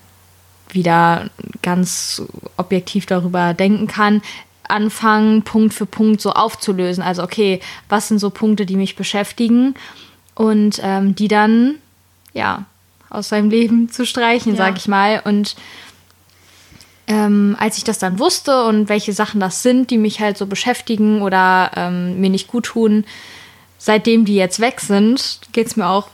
wieder 0.70 1.28
ganz 1.62 2.22
objektiv 2.56 3.06
darüber 3.06 3.54
denken 3.54 3.86
kann, 3.86 4.22
anfangen, 4.70 5.42
Punkt 5.42 5.74
für 5.74 5.86
Punkt 5.86 6.20
so 6.20 6.32
aufzulösen. 6.32 7.02
Also, 7.02 7.22
okay, 7.22 7.60
was 7.88 8.08
sind 8.08 8.18
so 8.18 8.30
Punkte, 8.30 8.64
die 8.66 8.76
mich 8.76 8.96
beschäftigen 8.96 9.74
und 10.34 10.80
ähm, 10.82 11.14
die 11.14 11.28
dann, 11.28 11.74
ja, 12.32 12.64
aus 13.10 13.28
seinem 13.28 13.50
Leben 13.50 13.88
zu 13.92 14.06
streichen, 14.06 14.52
Ja. 14.52 14.58
sag 14.58 14.78
ich 14.78 14.88
mal. 14.88 15.20
Und 15.24 15.56
ähm, 17.06 17.56
als 17.58 17.76
ich 17.76 17.84
das 17.84 17.98
dann 17.98 18.18
wusste 18.18 18.64
und 18.64 18.88
welche 18.88 19.12
Sachen 19.12 19.40
das 19.40 19.62
sind, 19.62 19.90
die 19.90 19.98
mich 19.98 20.20
halt 20.20 20.38
so 20.38 20.46
beschäftigen 20.46 21.22
oder 21.22 21.72
ähm, 21.76 22.20
mir 22.20 22.30
nicht 22.30 22.46
gut 22.46 22.66
tun, 22.66 23.04
seitdem 23.78 24.24
die 24.24 24.36
jetzt 24.36 24.60
weg 24.60 24.80
sind, 24.80 25.40
geht 25.52 25.66
es 25.66 25.76
mir 25.76 25.88
auch, 25.88 26.10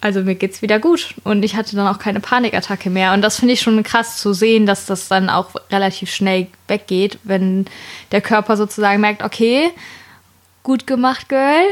also 0.00 0.20
mir 0.20 0.34
geht's 0.34 0.62
wieder 0.62 0.78
gut. 0.78 1.14
Und 1.24 1.42
ich 1.44 1.56
hatte 1.56 1.76
dann 1.76 1.86
auch 1.86 1.98
keine 1.98 2.20
Panikattacke 2.20 2.90
mehr. 2.90 3.12
Und 3.12 3.22
das 3.22 3.36
finde 3.38 3.54
ich 3.54 3.60
schon 3.60 3.82
krass 3.82 4.18
zu 4.18 4.32
sehen, 4.32 4.66
dass 4.66 4.86
das 4.86 5.08
dann 5.08 5.30
auch 5.30 5.50
relativ 5.70 6.12
schnell 6.12 6.46
weggeht, 6.68 7.18
wenn 7.24 7.66
der 8.10 8.20
Körper 8.20 8.56
sozusagen 8.56 9.00
merkt, 9.00 9.22
okay, 9.22 9.70
gut 10.62 10.86
gemacht, 10.86 11.28
Girl. 11.28 11.64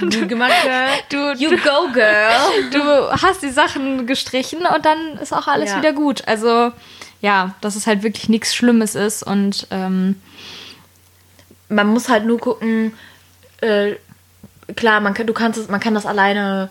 Gut 0.00 0.28
gemacht, 0.28 0.52
Girl. 0.62 0.88
Du, 1.08 1.42
You 1.42 1.50
go, 1.56 1.92
Girl. 1.92 2.30
du 2.72 2.80
hast 3.22 3.42
die 3.42 3.50
Sachen 3.50 4.06
gestrichen 4.06 4.60
und 4.74 4.84
dann 4.84 5.16
ist 5.22 5.32
auch 5.32 5.46
alles 5.48 5.70
Ja. 5.70 5.78
wieder 5.78 5.92
gut. 5.92 6.26
Also 6.26 6.72
ja, 7.20 7.54
dass 7.60 7.74
es 7.74 7.86
halt 7.88 8.02
wirklich 8.04 8.28
nichts 8.28 8.54
Schlimmes 8.54 8.94
ist 8.94 9.24
und 9.24 9.66
ähm, 9.72 10.20
man 11.68 11.88
muss 11.88 12.08
halt 12.08 12.24
nur 12.26 12.38
gucken, 12.38 12.92
äh, 13.60 13.96
klar, 14.76 15.00
man 15.00 15.14
kann, 15.14 15.26
du 15.26 15.32
kannst 15.32 15.58
es, 15.58 15.68
man 15.68 15.80
kann 15.80 15.94
das 15.94 16.06
alleine 16.06 16.70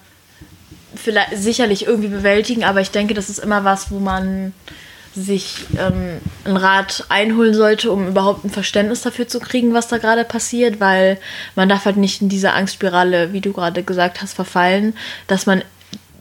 vielleicht 0.97 1.37
sicherlich 1.37 1.85
irgendwie 1.85 2.09
bewältigen, 2.09 2.63
aber 2.63 2.81
ich 2.81 2.91
denke, 2.91 3.13
das 3.13 3.29
ist 3.29 3.39
immer 3.39 3.63
was, 3.63 3.91
wo 3.91 3.99
man 3.99 4.53
sich 5.17 5.65
ähm, 5.77 6.19
einen 6.45 6.57
Rat 6.57 7.05
einholen 7.09 7.53
sollte, 7.53 7.91
um 7.91 8.07
überhaupt 8.07 8.45
ein 8.45 8.51
Verständnis 8.51 9.01
dafür 9.01 9.27
zu 9.27 9.39
kriegen, 9.39 9.73
was 9.73 9.87
da 9.87 9.97
gerade 9.97 10.23
passiert, 10.23 10.79
weil 10.79 11.17
man 11.55 11.67
darf 11.67 11.85
halt 11.85 11.97
nicht 11.97 12.21
in 12.21 12.29
diese 12.29 12.53
Angstspirale, 12.53 13.33
wie 13.33 13.41
du 13.41 13.51
gerade 13.51 13.81
gesagt 13.83 14.21
hast, 14.21 14.33
verfallen, 14.33 14.95
dass 15.25 15.47
man 15.47 15.63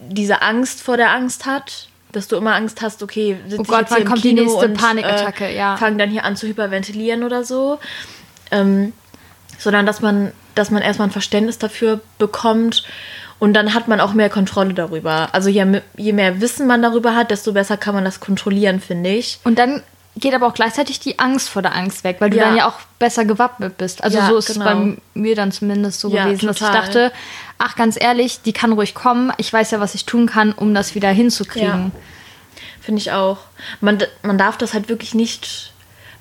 diese 0.09 0.41
Angst 0.41 0.81
vor 0.81 0.97
der 0.97 1.11
Angst 1.11 1.45
hat, 1.45 1.89
dass 2.11 2.27
du 2.27 2.37
immer 2.37 2.55
Angst 2.55 2.81
hast, 2.81 3.03
okay, 3.03 3.37
sitz 3.47 3.59
Oh 3.59 3.63
ich 3.63 3.67
Gott, 3.67 3.81
jetzt 3.81 3.95
hier 3.95 4.05
kommt 4.05 4.23
die 4.23 4.29
Kino 4.29 4.43
nächste 4.43 4.65
und, 4.65 4.77
Panikattacke, 4.77 5.45
äh, 5.45 5.57
ja. 5.57 5.77
Fangen 5.77 5.97
dann 5.97 6.09
hier 6.09 6.23
an 6.23 6.35
zu 6.35 6.47
hyperventilieren 6.47 7.23
oder 7.23 7.43
so. 7.43 7.79
Ähm, 8.49 8.93
sondern 9.57 9.85
dass 9.85 10.01
man, 10.01 10.31
dass 10.55 10.71
man 10.71 10.81
erstmal 10.81 11.09
ein 11.09 11.11
Verständnis 11.11 11.57
dafür 11.57 11.99
bekommt 12.17 12.83
und 13.39 13.53
dann 13.53 13.73
hat 13.73 13.87
man 13.87 13.99
auch 13.99 14.13
mehr 14.13 14.29
Kontrolle 14.29 14.73
darüber. 14.73 15.29
Also 15.33 15.49
je, 15.49 15.81
je 15.95 16.13
mehr 16.13 16.41
Wissen 16.41 16.67
man 16.67 16.81
darüber 16.81 17.15
hat, 17.15 17.31
desto 17.31 17.53
besser 17.53 17.77
kann 17.77 17.93
man 17.95 18.03
das 18.05 18.19
kontrollieren, 18.19 18.79
finde 18.81 19.11
ich. 19.11 19.39
Und 19.43 19.59
dann 19.59 19.83
geht 20.15 20.33
aber 20.33 20.47
auch 20.47 20.55
gleichzeitig 20.55 20.99
die 20.99 21.19
Angst 21.19 21.47
vor 21.47 21.61
der 21.61 21.75
Angst 21.75 22.03
weg, 22.03 22.15
weil 22.19 22.31
du 22.31 22.37
Ja. 22.37 22.45
dann 22.45 22.55
ja 22.55 22.67
auch 22.67 22.79
besser 22.97 23.23
gewappnet 23.25 23.77
bist. 23.77 24.03
Also 24.03 24.17
Ja, 24.17 24.27
so 24.27 24.37
ist 24.37 24.47
genau. 24.51 24.65
es 24.65 24.95
bei 24.95 24.97
mir 25.13 25.35
dann 25.35 25.51
zumindest 25.51 25.99
so 25.99 26.09
Ja, 26.09 26.25
gewesen, 26.25 26.47
dass 26.47 26.55
ich 26.55 26.61
total. 26.65 26.81
dachte, 26.81 27.11
ach 27.59 27.75
ganz 27.75 27.97
ehrlich, 28.01 28.41
die 28.41 28.53
kann 28.53 28.73
ruhig 28.73 28.95
kommen. 28.95 29.31
Ich 29.37 29.53
weiß 29.53 29.69
ja, 29.71 29.79
was 29.79 29.93
ich 29.93 30.05
tun 30.05 30.25
kann, 30.25 30.53
um 30.53 30.73
das 30.73 30.95
wieder 30.95 31.09
hinzukriegen. 31.09 31.91
Finde 32.81 32.99
ich 33.01 33.11
auch. 33.11 33.37
Man, 33.81 33.99
man 34.23 34.37
darf 34.39 34.57
das 34.57 34.73
halt 34.73 34.89
wirklich 34.89 35.13
nicht, 35.13 35.71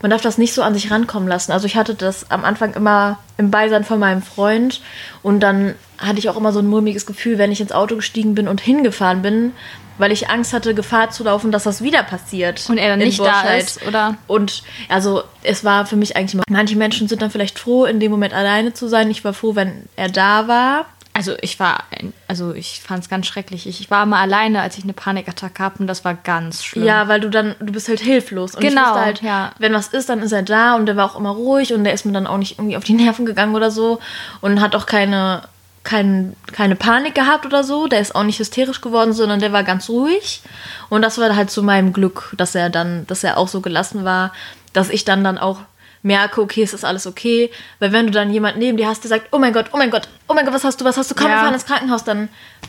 man 0.03 0.11
darf 0.11 0.23
das 0.23 0.39
nicht 0.39 0.55
so 0.55 0.63
an 0.63 0.75
sich 0.75 0.91
rankommen 0.91 1.29
lassen. 1.29 1.53
Also 1.53 1.67
ich 1.67 1.77
hatte 1.77 1.95
das 1.95 2.31
am 2.31 2.45
Anfang 2.45 2.75
immer 2.75 3.19
im 3.39 3.51
Beisein 3.51 3.85
von 3.85 3.99
meinem 3.99 4.23
Freund 4.23 4.81
und 5.23 5.41
dann 5.41 5.75
hatte 5.99 6.19
ich 6.19 6.29
auch 6.29 6.37
immer 6.37 6.53
so 6.53 6.59
ein 6.59 6.67
mulmiges 6.67 7.07
Gefühl, 7.07 7.39
wenn 7.39 7.53
ich 7.53 7.61
ins 7.61 7.73
Auto 7.73 7.97
gestiegen 7.97 8.35
bin 8.35 8.49
und 8.49 8.61
hingefahren 8.61 9.23
bin, 9.23 9.53
weil 9.99 10.13
ich 10.13 10.29
Angst 10.29 10.53
hatte, 10.53 10.75
Gefahr 10.75 11.11
zu 11.11 11.25
laufen, 11.25 11.51
dass 11.51 11.65
das 11.65 11.83
wieder 11.83 12.03
passiert. 12.03 12.69
Und 12.69 12.79
er 12.79 12.91
dann 12.91 12.99
nicht 12.99 13.19
da 13.19 13.25
Burscheid. 13.25 13.63
ist, 13.63 13.87
oder? 13.87 14.17
Und 14.27 14.63
also 14.89 15.23
es 15.43 15.65
war 15.65 15.87
für 15.87 15.97
mich 15.97 16.17
eigentlich 16.17 16.35
immer, 16.35 16.45
manche 16.51 16.77
Menschen 16.77 17.09
sind 17.09 17.23
dann 17.23 17.31
vielleicht 17.31 17.59
froh, 17.59 17.85
in 17.85 18.01
dem 18.01 18.11
Moment 18.11 18.35
alleine 18.35 18.75
zu 18.75 18.89
sein. 18.89 19.11
Ich 19.11 19.25
war 19.25 19.33
froh, 19.33 19.55
wenn 19.55 19.85
er 19.97 20.11
da 20.11 20.49
war. 20.49 20.87
Also 21.17 21.35
ich 21.41 21.59
war, 21.59 21.85
also 22.29 22.53
ich 22.53 22.83
fand 22.83 23.03
es 23.03 23.09
ganz 23.09 23.27
schrecklich. 23.27 23.67
Ich, 23.67 23.81
ich 23.81 23.91
war 23.91 24.05
mal 24.05 24.21
alleine, 24.21 24.61
als 24.61 24.77
ich 24.77 24.85
eine 24.85 24.93
Panikattacke 24.93 25.63
hatte 25.63 25.79
und 25.79 25.87
das 25.87 26.05
war 26.05 26.13
ganz 26.13 26.63
schlimm. 26.63 26.85
Ja, 26.85 27.09
weil 27.09 27.21
du 27.21 27.31
dann, 27.31 27.55
du 27.59 27.73
bist 27.73 27.89
halt 27.89 28.01
hilflos. 28.01 28.55
Und 28.55 28.61
Genau, 28.61 28.95
halt, 28.95 29.23
ja. 29.23 29.53
wenn 29.59 29.73
was 29.73 29.89
ist, 29.89 30.11
dann 30.11 30.21
ist 30.21 30.33
er 30.33 30.43
da 30.43 30.75
und 30.75 30.85
der 30.85 30.97
war 30.97 31.07
auch 31.07 31.19
immer 31.19 31.31
ruhig 31.31 31.73
und 31.73 31.85
der 31.85 31.95
ist 31.95 32.05
mir 32.05 32.13
dann 32.13 32.27
auch 32.27 32.37
nicht 32.37 32.59
irgendwie 32.59 32.77
auf 32.77 32.85
die 32.85 32.93
Nerven 32.93 33.25
gegangen 33.25 33.55
oder 33.55 33.71
so 33.71 33.99
und 34.43 34.61
hat 34.61 34.77
auch 34.77 34.85
keine, 34.85 35.45
kein, 35.85 36.37
keine 36.53 36.77
Panik 36.77 37.15
gehabt 37.15 37.47
oder 37.47 37.65
so. 37.65 37.87
Der 37.87 38.01
ist 38.01 38.15
auch 38.15 38.25
nicht 38.25 38.39
hysterisch 38.39 38.83
geworden, 38.83 39.15
sondern 39.15 39.41
der 39.41 39.55
war 39.55 39.65
ganz 39.65 39.89
ruhig. 39.89 40.43
Und 40.91 41.01
das 41.01 41.17
war 41.17 41.35
halt 41.35 41.51
zu 41.51 41.63
meinem 41.63 41.95
Glück, 41.95 42.35
dass 42.37 42.55
er 42.55 42.69
dann, 42.69 43.07
dass 43.07 43.25
er 43.25 43.39
auch 43.39 43.49
so 43.49 43.63
gelassen 43.63 44.05
war, 44.05 44.35
dass 44.75 44.91
ich 44.91 45.07
dann 45.07 45.25
dann 45.25 45.39
auch 45.39 45.61
merke, 46.07 46.41
okay, 46.41 46.63
es 46.63 46.73
ist 46.73 46.85
alles 46.85 47.07
okay. 47.07 47.51
Weil 47.81 47.93
wenn 47.93 48.07
du 48.07 48.13
dann 48.13 48.33
jemanden 48.33 48.61
neben 48.61 48.77
dir 48.79 48.87
hast, 48.89 49.03
der 49.03 49.09
sagt, 49.09 49.29
oh 49.33 49.39
mein 49.39 49.53
Gott, 49.53 49.67
oh 49.73 49.77
mein 49.77 49.91
Gott, 49.91 50.09
oh 50.29 50.35
mein 50.35 50.45
Gott, 50.45 50.55
was 50.55 50.65
hast 50.65 50.81
du, 50.81 50.85
was 50.85 50.97
hast 50.97 51.11
du, 51.11 51.15
komm, 51.15 51.27
wir 51.27 51.33
Ja. 51.35 51.41
fahren 51.41 51.55
ins 51.55 51.67
Krankenhaus, 51.67 52.05
dann, 52.05 52.29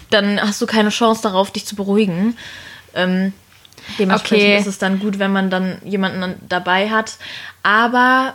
dann 0.09 0.41
hast 0.41 0.59
du 0.61 0.65
keine 0.65 0.89
Chance 0.89 1.21
darauf, 1.21 1.51
dich 1.51 1.65
zu 1.65 1.75
beruhigen. 1.75 2.35
Ähm, 2.95 3.33
dementsprechend 3.99 4.43
Okay. 4.47 4.57
ist 4.59 4.67
es 4.67 4.79
dann 4.79 4.99
gut, 4.99 5.19
wenn 5.19 5.31
man 5.31 5.49
dann 5.49 5.77
jemanden 5.85 6.35
dabei 6.49 6.89
hat. 6.89 7.17
Aber 7.63 8.33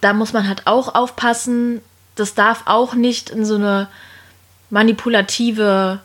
da 0.00 0.12
muss 0.12 0.32
man 0.32 0.48
halt 0.48 0.66
auch 0.66 0.94
aufpassen, 0.94 1.80
das 2.16 2.34
darf 2.34 2.62
auch 2.66 2.94
nicht 2.94 3.30
in 3.30 3.44
so 3.44 3.54
eine 3.54 3.88
manipulative 4.70 6.00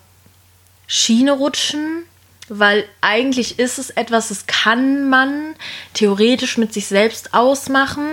Schiene 0.88 1.32
rutschen, 1.32 2.04
weil 2.50 2.86
eigentlich 3.02 3.60
ist 3.60 3.80
es 3.80 3.90
etwas, 3.92 4.30
das 4.30 4.48
kann 4.48 5.10
man 5.10 5.56
theoretisch 5.94 6.58
mit 6.58 6.74
sich 6.74 6.88
selbst 6.88 7.34
ausmachen. 7.34 8.08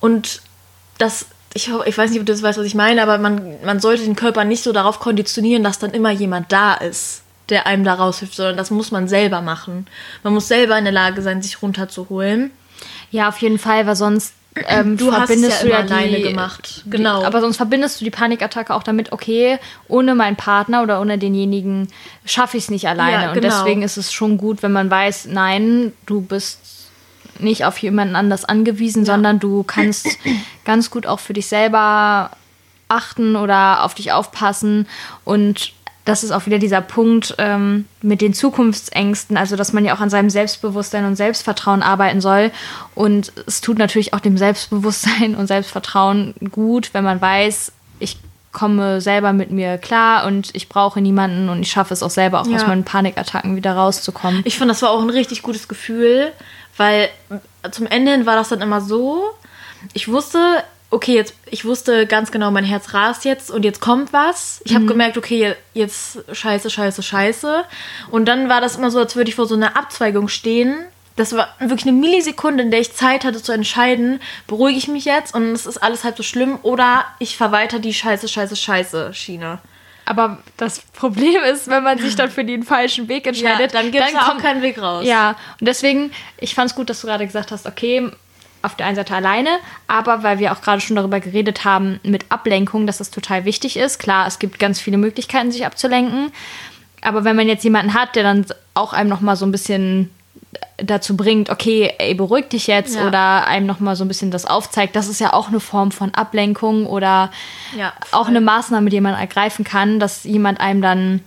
Und 0.00 0.42
das, 0.98 1.26
ich, 1.54 1.70
ich 1.86 1.98
weiß 1.98 2.10
nicht, 2.10 2.20
ob 2.20 2.26
du 2.26 2.32
das 2.32 2.42
weißt, 2.42 2.58
was 2.58 2.66
ich 2.66 2.74
meine, 2.74 3.02
aber 3.02 3.18
man, 3.18 3.56
man 3.64 3.80
sollte 3.80 4.04
den 4.04 4.16
Körper 4.16 4.44
nicht 4.44 4.62
so 4.62 4.72
darauf 4.72 5.00
konditionieren, 5.00 5.62
dass 5.62 5.78
dann 5.78 5.92
immer 5.92 6.10
jemand 6.10 6.52
da 6.52 6.74
ist, 6.74 7.22
der 7.48 7.66
einem 7.66 7.84
da 7.84 7.94
raushilft, 7.94 8.34
sondern 8.34 8.56
das 8.56 8.70
muss 8.70 8.90
man 8.90 9.08
selber 9.08 9.40
machen. 9.40 9.86
Man 10.22 10.34
muss 10.34 10.48
selber 10.48 10.76
in 10.78 10.84
der 10.84 10.92
Lage 10.92 11.22
sein, 11.22 11.42
sich 11.42 11.62
runterzuholen. 11.62 12.50
Ja, 13.10 13.28
auf 13.28 13.38
jeden 13.38 13.58
Fall, 13.58 13.86
weil 13.86 13.96
sonst 13.96 14.34
ähm, 14.66 14.96
Du 14.96 15.12
hast 15.12 15.22
es 15.22 15.26
verbindest 15.26 15.62
ja 15.62 15.68
immer 15.68 15.82
du 15.82 15.88
ja 15.90 15.96
alleine 15.96 16.16
die, 16.16 16.22
gemacht. 16.22 16.82
Die, 16.84 16.90
Genau. 16.90 17.24
aber 17.24 17.40
sonst 17.40 17.56
verbindest 17.56 18.00
du 18.00 18.04
die 18.04 18.10
Panikattacke 18.10 18.74
auch 18.74 18.82
damit, 18.82 19.12
okay, 19.12 19.58
ohne 19.88 20.14
meinen 20.14 20.36
Partner 20.36 20.82
oder 20.82 21.00
ohne 21.00 21.18
denjenigen 21.18 21.88
schaffe 22.24 22.56
ich 22.56 22.64
es 22.64 22.70
nicht 22.70 22.88
alleine. 22.88 23.24
Ja, 23.24 23.28
Und 23.28 23.40
genau. 23.40 23.48
deswegen 23.48 23.82
ist 23.82 23.96
es 23.96 24.12
schon 24.12 24.36
gut, 24.38 24.62
wenn 24.62 24.72
man 24.72 24.90
weiß, 24.90 25.26
nein, 25.26 25.92
du 26.06 26.20
bist 26.20 26.58
nicht 27.38 27.64
auf 27.64 27.78
jemanden 27.78 28.14
anders 28.14 28.44
angewiesen, 28.44 29.04
sondern 29.04 29.38
du 29.38 29.62
kannst 29.62 30.06
ganz 30.64 30.90
gut 30.90 31.06
auch 31.06 31.18
für 31.20 31.32
dich 31.32 31.46
selber 31.46 32.30
achten 32.88 33.36
oder 33.36 33.84
auf 33.84 33.94
dich 33.94 34.12
aufpassen. 34.12 34.86
Und 35.24 35.72
das 36.04 36.24
ist 36.24 36.32
auch 36.32 36.46
wieder 36.46 36.58
dieser 36.58 36.80
Punkt 36.80 37.34
ähm, 37.38 37.86
mit 38.00 38.20
den 38.20 38.34
Zukunftsängsten, 38.34 39.36
also 39.36 39.54
dass 39.56 39.72
man 39.72 39.84
ja 39.84 39.94
auch 39.94 40.00
an 40.00 40.10
seinem 40.10 40.30
Selbstbewusstsein 40.30 41.04
und 41.04 41.14
Selbstvertrauen 41.16 41.82
arbeiten 41.82 42.20
soll. 42.20 42.50
Und 42.94 43.32
es 43.46 43.60
tut 43.60 43.78
natürlich 43.78 44.12
auch 44.12 44.20
dem 44.20 44.36
Selbstbewusstsein 44.36 45.36
und 45.36 45.46
Selbstvertrauen 45.46 46.34
gut, 46.50 46.90
wenn 46.92 47.04
man 47.04 47.20
weiß, 47.20 47.72
ich 48.00 48.18
komme 48.50 49.00
selber 49.00 49.32
mit 49.32 49.50
mir 49.50 49.78
klar 49.78 50.26
und 50.26 50.50
ich 50.54 50.68
brauche 50.68 51.00
niemanden 51.00 51.48
und 51.48 51.62
ich 51.62 51.70
schaffe 51.70 51.94
es 51.94 52.02
auch 52.02 52.10
selber 52.10 52.40
auch 52.40 52.46
aus 52.48 52.62
Ja. 52.62 52.66
meinen 52.68 52.84
Panikattacken 52.84 53.56
wieder 53.56 53.74
rauszukommen. 53.74 54.42
Ich 54.44 54.58
fand, 54.58 54.70
das 54.70 54.82
war 54.82 54.90
auch 54.90 55.00
ein 55.00 55.08
richtig 55.10 55.42
gutes 55.42 55.68
Gefühl, 55.68 56.32
weil 56.76 57.08
zum 57.70 57.86
Ende 57.86 58.12
hin 58.12 58.26
war 58.26 58.36
das 58.36 58.48
dann 58.48 58.60
immer 58.60 58.80
so, 58.80 59.22
ich 59.94 60.08
wusste, 60.08 60.38
okay, 60.92 61.14
jetzt, 61.14 61.34
ich 61.46 61.64
wusste 61.64 62.06
ganz 62.06 62.30
genau, 62.30 62.50
mein 62.50 62.64
Herz 62.64 62.92
rast 62.92 63.24
jetzt 63.24 63.50
und 63.50 63.64
jetzt 63.64 63.80
kommt 63.80 64.12
was. 64.12 64.60
Ich 64.64 64.74
habe 64.74 64.84
gemerkt, 64.84 65.16
okay, 65.16 65.54
jetzt 65.72 66.18
scheiße, 66.30 66.68
scheiße, 66.68 67.02
scheiße. 67.02 67.64
Und 68.10 68.26
dann 68.26 68.50
war 68.50 68.60
das 68.60 68.76
immer 68.76 68.90
so, 68.90 68.98
als 68.98 69.16
würde 69.16 69.30
ich 69.30 69.34
vor 69.34 69.46
so 69.46 69.54
einer 69.54 69.76
Abzweigung 69.76 70.28
stehen. 70.28 70.76
Das 71.16 71.34
war 71.34 71.48
wirklich 71.58 71.86
eine 71.86 71.96
Millisekunde, 71.98 72.62
in 72.62 72.70
der 72.70 72.80
ich 72.80 72.94
Zeit 72.94 73.24
hatte 73.24 73.42
zu 73.42 73.52
entscheiden, 73.52 74.20
beruhige 74.46 74.78
ich 74.78 74.88
mich 74.88 75.06
jetzt 75.06 75.34
und 75.34 75.52
es 75.52 75.66
ist 75.66 75.78
alles 75.78 76.04
halb 76.04 76.16
so 76.16 76.22
schlimm 76.22 76.58
oder 76.62 77.04
ich 77.18 77.36
verweiter 77.36 77.78
die 77.78 77.92
scheiße, 77.92 78.28
scheiße, 78.28 78.56
scheiße 78.56 79.14
Schiene. 79.14 79.58
Aber 80.04 80.38
das 80.56 80.80
Problem 80.80 81.42
ist, 81.44 81.68
wenn 81.68 81.84
man 81.84 81.98
sich 81.98 82.16
dann 82.16 82.30
für 82.30 82.44
den 82.44 82.64
falschen 82.64 83.08
Weg 83.08 83.26
entscheidet, 83.26 83.72
dann 83.72 83.92
gibt 83.92 84.04
es 84.04 84.14
auch 84.16 84.36
keinen 84.38 84.60
Weg 84.60 84.80
raus. 84.80 85.04
Ja, 85.06 85.36
und 85.60 85.66
deswegen, 85.68 86.12
ich 86.38 86.54
fand 86.54 86.70
es 86.70 86.76
gut, 86.76 86.90
dass 86.90 87.00
du 87.00 87.06
gerade 87.06 87.24
gesagt 87.24 87.52
hast, 87.52 87.66
okay, 87.66 88.10
auf 88.62 88.76
der 88.76 88.86
einen 88.86 88.96
Seite 88.96 89.14
alleine, 89.14 89.50
aber 89.86 90.22
weil 90.22 90.38
wir 90.38 90.52
auch 90.52 90.60
gerade 90.62 90.80
schon 90.80 90.96
darüber 90.96 91.20
geredet 91.20 91.64
haben, 91.64 92.00
mit 92.02 92.26
Ablenkung, 92.30 92.86
dass 92.86 92.98
das 92.98 93.10
total 93.10 93.44
wichtig 93.44 93.76
ist. 93.76 93.98
Klar, 93.98 94.26
es 94.26 94.38
gibt 94.38 94.58
ganz 94.58 94.80
viele 94.80 94.98
Möglichkeiten, 94.98 95.50
sich 95.52 95.66
abzulenken. 95.66 96.32
Aber 97.02 97.24
wenn 97.24 97.36
man 97.36 97.48
jetzt 97.48 97.64
jemanden 97.64 97.94
hat, 97.94 98.14
der 98.14 98.22
dann 98.22 98.46
auch 98.74 98.92
einem 98.92 99.08
nochmal 99.10 99.36
so 99.36 99.44
ein 99.44 99.52
bisschen 99.52 100.10
dazu 100.76 101.16
bringt, 101.16 101.50
okay, 101.50 101.92
ey, 101.98 102.14
beruhig 102.14 102.48
dich 102.48 102.66
jetzt 102.66 102.94
Ja. 102.96 103.06
oder 103.06 103.46
einem 103.46 103.66
nochmal 103.66 103.96
so 103.96 104.04
ein 104.04 104.08
bisschen 104.08 104.30
das 104.30 104.44
aufzeigt, 104.44 104.94
das 104.96 105.08
ist 105.08 105.20
ja 105.20 105.32
auch 105.32 105.48
eine 105.48 105.60
Form 105.60 105.90
von 105.92 106.12
Ablenkung 106.14 106.86
oder 106.86 107.30
Ja, 107.76 107.92
auch 108.12 108.28
eine 108.28 108.40
Maßnahme, 108.40 108.90
die 108.90 109.00
man 109.00 109.14
ergreifen 109.14 109.64
kann, 109.64 109.98
dass 109.98 110.24
jemand 110.24 110.60
einem 110.60 110.82
dann 110.82 111.20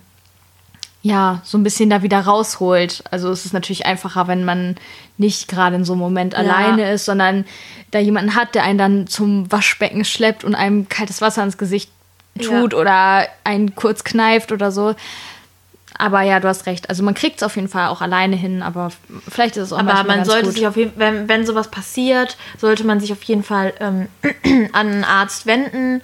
ja 1.05 1.39
so 1.43 1.57
ein 1.59 1.63
bisschen 1.63 1.91
da 1.91 2.01
wieder 2.01 2.19
rausholt. 2.21 3.03
Also 3.11 3.29
es 3.29 3.45
ist 3.45 3.53
natürlich 3.53 3.85
einfacher, 3.85 4.27
wenn 4.27 4.43
man 4.43 4.75
nicht 5.19 5.47
gerade 5.47 5.75
in 5.75 5.85
so 5.85 5.93
einem 5.93 5.99
Moment 6.01 6.33
alleine 6.33 6.91
ist, 6.91 7.05
sondern 7.05 7.45
da 7.91 7.99
jemanden 7.99 8.33
hat, 8.33 8.55
der 8.55 8.63
einen 8.63 8.79
dann 8.79 9.07
zum 9.07 9.51
Waschbecken 9.51 10.03
schleppt 10.03 10.43
und 10.43 10.55
einem 10.55 10.89
kaltes 10.89 11.21
Wasser 11.21 11.43
ins 11.43 11.59
Gesicht 11.59 11.91
tut 12.41 12.73
Ja. 12.73 12.79
oder 12.79 13.27
einen 13.43 13.75
kurz 13.75 14.03
kneift 14.03 14.51
oder 14.51 14.71
so. 14.71 14.95
Aber 15.97 16.23
ja, 16.23 16.39
du 16.39 16.47
hast 16.47 16.65
recht. 16.65 16.89
Also 16.89 17.03
man 17.03 17.13
kriegt 17.13 17.37
es 17.37 17.43
auf 17.43 17.55
jeden 17.55 17.69
Fall 17.69 17.87
auch 17.89 18.01
alleine 18.01 18.35
hin, 18.35 18.63
aber 18.63 18.91
vielleicht 19.29 19.57
ist 19.57 19.63
es 19.65 19.73
auch 19.73 19.77
Aber 19.79 19.93
man 20.05 20.07
ganz 20.17 20.27
sollte 20.27 20.45
gut. 20.47 20.55
sich 20.55 20.67
auf 20.67 20.75
jeden 20.75 20.93
wenn, 20.97 21.29
wenn 21.29 21.45
sowas 21.45 21.69
passiert, 21.69 22.35
sollte 22.57 22.83
man 22.83 22.99
sich 22.99 23.11
auf 23.13 23.21
jeden 23.23 23.43
Fall 23.43 23.73
ähm, 23.79 24.07
an 24.73 24.87
einen 24.87 25.03
Arzt 25.03 25.45
wenden. 25.45 26.01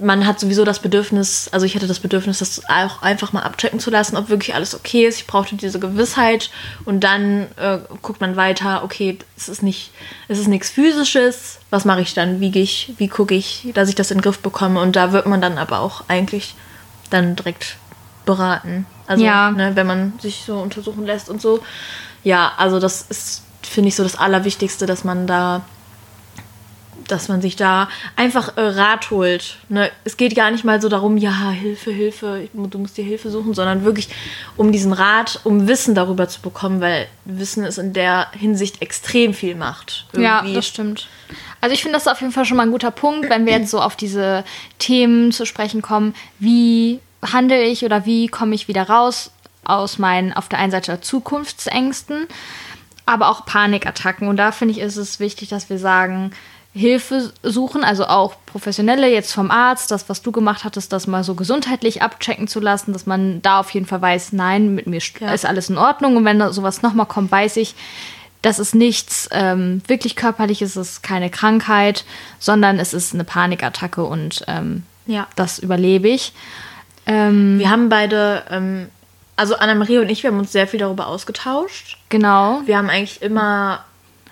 Man 0.00 0.26
hat 0.26 0.40
sowieso 0.40 0.64
das 0.64 0.78
Bedürfnis, 0.80 1.48
also 1.52 1.66
ich 1.66 1.74
hatte 1.74 1.86
das 1.86 2.00
Bedürfnis, 2.00 2.38
das 2.38 2.62
auch 2.68 3.02
einfach 3.02 3.32
mal 3.32 3.42
abchecken 3.42 3.80
zu 3.80 3.90
lassen, 3.90 4.16
ob 4.16 4.28
wirklich 4.28 4.54
alles 4.54 4.74
okay 4.74 5.06
ist. 5.06 5.18
Ich 5.18 5.26
brauchte 5.26 5.56
diese 5.56 5.78
Gewissheit 5.78 6.50
und 6.84 7.00
dann 7.00 7.46
äh, 7.56 7.78
guckt 8.02 8.20
man 8.20 8.34
weiter, 8.36 8.82
okay, 8.82 9.18
es 9.36 9.48
ist 9.48 9.62
nicht, 9.62 9.92
es 10.28 10.38
ist 10.38 10.48
nichts 10.48 10.70
physisches. 10.70 11.58
Was 11.70 11.84
mache 11.84 12.00
ich 12.00 12.14
dann? 12.14 12.40
Wiege 12.40 12.58
ich, 12.60 12.94
wie 12.96 13.08
gucke 13.08 13.34
ich, 13.34 13.68
dass 13.74 13.88
ich 13.88 13.94
das 13.94 14.10
in 14.10 14.18
den 14.18 14.22
Griff 14.22 14.38
bekomme? 14.38 14.80
Und 14.80 14.96
da 14.96 15.12
wird 15.12 15.26
man 15.26 15.40
dann 15.40 15.58
aber 15.58 15.80
auch 15.80 16.04
eigentlich 16.08 16.54
dann 17.10 17.36
direkt 17.36 17.76
beraten. 18.24 18.86
Also, 19.06 19.24
Ja. 19.24 19.50
ne, 19.50 19.76
wenn 19.76 19.86
man 19.86 20.12
sich 20.20 20.44
so 20.46 20.58
untersuchen 20.60 21.04
lässt 21.04 21.28
und 21.28 21.42
so. 21.42 21.60
Ja, 22.22 22.52
also 22.56 22.78
das 22.80 23.02
ist, 23.08 23.42
finde 23.62 23.88
ich, 23.88 23.96
so 23.96 24.02
das 24.02 24.16
Allerwichtigste, 24.16 24.86
dass 24.86 25.04
man 25.04 25.26
da, 25.26 25.62
dass 27.10 27.28
man 27.28 27.40
sich 27.42 27.56
da 27.56 27.88
einfach 28.16 28.56
äh, 28.56 28.60
Rat 28.60 29.10
holt. 29.10 29.56
Ne? 29.68 29.90
Es 30.04 30.16
geht 30.16 30.34
gar 30.34 30.50
nicht 30.50 30.64
mal 30.64 30.80
so 30.80 30.88
darum, 30.88 31.16
ja, 31.16 31.50
Hilfe, 31.50 31.90
Hilfe, 31.90 32.48
du 32.52 32.78
musst 32.78 32.96
dir 32.96 33.04
Hilfe 33.04 33.30
suchen, 33.30 33.54
sondern 33.54 33.84
wirklich 33.84 34.08
um 34.56 34.72
diesen 34.72 34.92
Rat, 34.92 35.40
um 35.44 35.68
Wissen 35.68 35.94
darüber 35.94 36.28
zu 36.28 36.40
bekommen, 36.40 36.80
weil 36.80 37.06
Wissen 37.24 37.64
ist 37.64 37.78
in 37.78 37.92
der 37.92 38.28
Hinsicht 38.32 38.82
extrem 38.82 39.34
viel 39.34 39.54
macht. 39.54 40.06
Ja, 40.12 40.38
Irgendwie. 40.38 40.54
das 40.54 40.66
stimmt. 40.66 41.08
Also 41.60 41.74
ich 41.74 41.82
finde 41.82 41.96
das 41.96 42.08
auf 42.08 42.20
jeden 42.20 42.32
Fall 42.32 42.44
schon 42.44 42.56
mal 42.56 42.64
ein 42.64 42.72
guter 42.72 42.90
Punkt, 42.90 43.28
wenn 43.28 43.46
wir 43.46 43.52
jetzt 43.52 43.70
so 43.70 43.80
auf 43.80 43.96
diese 43.96 44.44
Themen 44.78 45.30
zu 45.32 45.44
sprechen 45.44 45.82
kommen. 45.82 46.14
Wie 46.38 47.00
handle 47.22 47.62
ich 47.62 47.84
oder 47.84 48.06
wie 48.06 48.28
komme 48.28 48.54
ich 48.54 48.68
wieder 48.68 48.84
raus 48.84 49.30
aus 49.64 49.98
meinen 49.98 50.32
auf 50.32 50.48
der 50.48 50.58
einen 50.58 50.72
Seite 50.72 51.00
Zukunftsängsten, 51.00 52.26
aber 53.06 53.28
auch 53.28 53.44
Panikattacken. 53.44 54.28
Und 54.28 54.36
da 54.36 54.52
finde 54.52 54.72
ich, 54.72 54.80
ist 54.80 54.96
es 54.96 55.20
wichtig, 55.20 55.48
dass 55.50 55.68
wir 55.68 55.78
sagen, 55.78 56.32
Hilfe 56.72 57.32
suchen, 57.42 57.82
also 57.82 58.06
auch 58.06 58.34
professionelle 58.46 59.08
jetzt 59.12 59.32
vom 59.32 59.50
Arzt, 59.50 59.90
das, 59.90 60.08
was 60.08 60.22
du 60.22 60.30
gemacht 60.30 60.62
hattest, 60.62 60.92
das 60.92 61.08
mal 61.08 61.24
so 61.24 61.34
gesundheitlich 61.34 62.00
abchecken 62.02 62.46
zu 62.46 62.60
lassen, 62.60 62.92
dass 62.92 63.06
man 63.06 63.42
da 63.42 63.58
auf 63.58 63.70
jeden 63.70 63.86
Fall 63.86 64.00
weiß, 64.00 64.32
nein, 64.32 64.74
mit 64.76 64.86
mir 64.86 65.00
Ja. 65.20 65.32
ist 65.32 65.44
alles 65.46 65.68
in 65.68 65.78
Ordnung. 65.78 66.16
Und 66.16 66.24
wenn 66.24 66.38
da 66.38 66.52
sowas 66.52 66.82
nochmal 66.82 67.06
kommt, 67.06 67.32
weiß 67.32 67.56
ich, 67.56 67.74
das 68.42 68.58
ist 68.60 68.74
nichts 68.74 69.28
ähm, 69.32 69.82
wirklich 69.88 70.14
körperliches, 70.16 70.76
es 70.76 70.90
ist 70.92 71.02
keine 71.02 71.28
Krankheit, 71.28 72.04
sondern 72.38 72.78
es 72.78 72.94
ist 72.94 73.14
eine 73.14 73.24
Panikattacke 73.24 74.04
und 74.04 74.44
ähm, 74.46 74.84
Ja. 75.06 75.26
das 75.34 75.58
überlebe 75.58 76.08
ich. 76.08 76.32
Ähm, 77.04 77.58
Wir 77.58 77.68
haben 77.70 77.88
beide, 77.88 78.44
ähm, 78.48 78.88
also 79.36 79.56
Anna-Marie 79.56 79.98
und 79.98 80.08
ich, 80.08 80.22
wir 80.22 80.30
haben 80.30 80.38
uns 80.38 80.52
sehr 80.52 80.68
viel 80.68 80.78
darüber 80.78 81.08
ausgetauscht. 81.08 81.98
genau. 82.10 82.60
Wir 82.64 82.78
haben 82.78 82.88
eigentlich 82.90 83.20
immer 83.22 83.84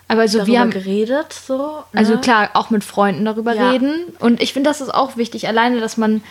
Aber 0.08 0.22
also 0.22 0.38
darüber 0.38 0.52
wir 0.52 0.60
haben, 0.60 0.70
geredet, 0.70 1.32
so. 1.32 1.84
also 1.94 2.14
ne? 2.14 2.20
klar, 2.20 2.50
auch 2.54 2.70
mit 2.70 2.82
Freunden 2.82 3.24
darüber 3.24 3.54
Ja. 3.54 3.70
reden. 3.70 3.92
Und 4.18 4.42
ich 4.42 4.52
finde, 4.54 4.70
das 4.70 4.80
ist 4.80 4.92
auch 4.92 5.16
wichtig, 5.16 5.46
alleine, 5.48 5.80
dass 5.80 5.96
man 5.96 6.22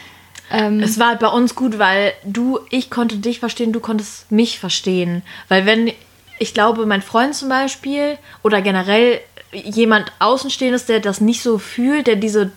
ähm, 0.51 0.79
Es 0.79 0.97
war 0.99 1.15
bei 1.15 1.27
uns 1.27 1.55
gut, 1.55 1.77
weil 1.77 2.13
du, 2.23 2.59
ich 2.69 2.89
konnte 2.89 3.17
dich 3.17 3.39
verstehen, 3.39 3.73
du 3.73 3.79
konntest 3.79 4.31
mich 4.31 4.59
verstehen. 4.59 5.21
Weil 5.49 5.65
wenn, 5.65 5.91
ich 6.39 6.53
glaube, 6.53 6.85
mein 6.85 7.01
Freund 7.01 7.35
zum 7.35 7.49
Beispiel 7.49 8.17
oder 8.43 8.61
generell 8.61 9.19
jemand 9.51 10.11
Außenstehendes, 10.19 10.85
der 10.85 10.99
das 10.99 11.21
nicht 11.21 11.41
so 11.41 11.57
fühlt, 11.57 12.07
der 12.07 12.15
diese, 12.15 12.51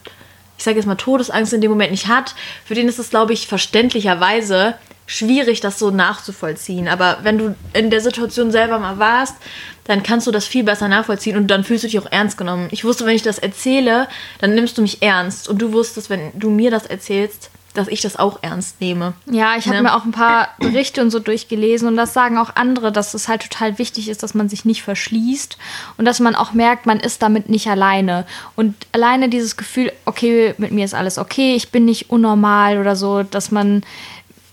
ich 0.57 0.65
sage 0.65 0.77
jetzt 0.77 0.87
mal, 0.87 0.95
Todesangst 0.97 1.53
in 1.53 1.61
dem 1.61 1.71
Moment 1.71 1.91
nicht 1.91 2.07
hat, 2.09 2.35
für 2.65 2.75
den 2.75 2.89
ist 2.89 2.99
es, 2.99 3.11
glaube 3.11 3.33
ich, 3.33 3.47
verständlicherweise 3.47 4.75
schwierig, 5.07 5.61
das 5.61 5.79
so 5.79 5.91
nachzuvollziehen. 5.91 6.87
Aber 6.87 7.19
wenn 7.23 7.37
du 7.39 7.57
in 7.73 7.91
der 7.91 8.01
Situation 8.01 8.53
selber 8.53 8.79
mal 8.79 8.99
warst, 9.01 9.35
dann 9.85 10.03
kannst 10.03 10.27
du 10.27 10.31
das 10.31 10.47
viel 10.47 10.65
besser 10.65 10.89
nachvollziehen 10.89 11.37
und 11.37 11.49
dann 11.49 11.65
fühlst 11.65 11.85
du 11.85 11.89
dich 11.89 11.99
auch 11.99 12.11
ernst 12.11 12.39
genommen. 12.39 12.69
Ich 12.71 12.85
wusste, 12.85 13.07
wenn 13.07 13.17
ich 13.17 13.23
das 13.23 13.39
erzähle, 13.39 14.09
dann 14.41 14.55
nimmst 14.55 14.79
du 14.79 14.83
mich 14.83 15.03
ernst. 15.03 15.49
Und 15.49 15.61
du 15.61 15.73
wusstest, 15.73 16.11
wenn 16.11 16.31
du 16.39 16.51
mir 16.51 16.71
das 16.71 16.87
erzählst, 16.87 17.51
dass 17.75 17.87
ich 17.89 18.01
das 18.01 18.17
auch 18.17 18.41
ernst 18.43 18.81
nehme. 18.81 19.13
Ja, 19.31 19.57
ich 19.57 19.67
habe 19.67 19.77
Ne? 19.77 19.83
mir 19.85 19.95
auch 19.95 20.05
ein 20.05 20.11
paar 20.11 20.49
Berichte 20.59 21.01
und 21.03 21.11
so 21.11 21.21
durchgelesen 21.21 21.87
und 21.87 21.97
das 21.97 22.13
sagen 22.13 22.37
auch 22.37 22.57
andere, 22.57 22.91
dass 22.91 23.15
es 23.15 23.29
halt 23.29 23.43
total 23.43 23.79
wichtig 23.79 24.09
ist, 24.09 24.23
dass 24.25 24.35
man 24.35 24.49
sich 24.49 24.65
nicht 24.65 24.83
verschließt 24.83 25.57
und 25.97 26.05
dass 26.05 26.19
man 26.19 26.35
auch 26.35 26.53
merkt, 26.53 26.87
man 26.87 26.99
ist 26.99 27.23
damit 27.23 27.49
nicht 27.49 27.69
alleine. 27.69 28.27
Und 28.57 28.75
alleine 28.91 29.29
dieses 29.29 29.57
Gefühl, 29.57 29.93
okay, 30.05 30.55
mit 30.59 30.73
mir 30.73 30.85
ist 30.85 30.95
alles 30.95 31.17
okay, 31.17 31.55
ich 31.55 31.71
bin 31.71 31.85
nicht 31.85 32.11
unnormal 32.11 32.79
oder 32.79 32.97
so, 32.97 33.23
dass 33.23 33.53
man 33.53 33.83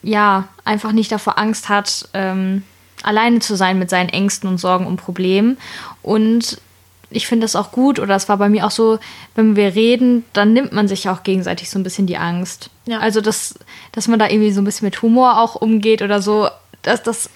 ja 0.04 0.48
einfach 0.64 0.92
nicht 0.92 1.12
davor 1.12 1.40
Angst 1.40 1.70
hat, 1.70 2.10
ähm, 2.14 2.64
alleine 3.08 3.40
zu 3.40 3.56
sein 3.56 3.80
mit 3.80 3.90
seinen 3.90 4.10
Ängsten 4.10 4.50
und 4.50 4.58
Sorgen 4.58 4.86
und 4.86 4.98
Problemen. 4.98 5.58
Und 6.02 6.62
ich 7.10 7.28
finde 7.28 7.46
das 7.46 7.56
auch 7.56 7.72
gut, 7.72 8.00
oder 8.00 8.16
es 8.16 8.28
war 8.28 8.38
bei 8.38 8.50
mir 8.50 8.66
auch 8.66 8.72
so, 8.72 9.00
wenn 9.36 9.56
wir 9.56 9.76
reden, 9.76 10.26
dann 10.34 10.54
nimmt 10.54 10.74
man 10.74 10.88
sich 10.88 11.08
auch 11.08 11.24
gegenseitig 11.24 11.70
so 11.70 11.80
ein 11.80 11.84
bisschen 11.84 12.06
die 12.06 12.18
Angst. 12.18 12.70
Ja. 12.86 13.00
Also, 13.00 13.22
dass, 13.22 13.58
dass 13.94 14.08
man 14.08 14.20
da 14.20 14.28
irgendwie 14.30 14.52
so 14.52 14.62
ein 14.62 14.66
bisschen 14.66 14.86
mit 14.86 15.02
Humor 15.02 15.40
auch 15.40 15.56
umgeht 15.56 16.02
oder 16.02 16.22
so, 16.22 16.50
dass 16.82 17.04
das, 17.04 17.30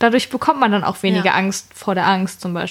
dadurch 0.00 0.28
bekommt 0.28 0.58
man 0.58 0.72
dann 0.72 0.82
auch 0.82 1.02
weniger 1.02 1.26
Ja. 1.26 1.34
Angst 1.34 1.68
vor 1.72 1.94
der 1.94 2.06
Angst 2.06 2.40
zum 2.40 2.52
Beispiel. 2.52 2.68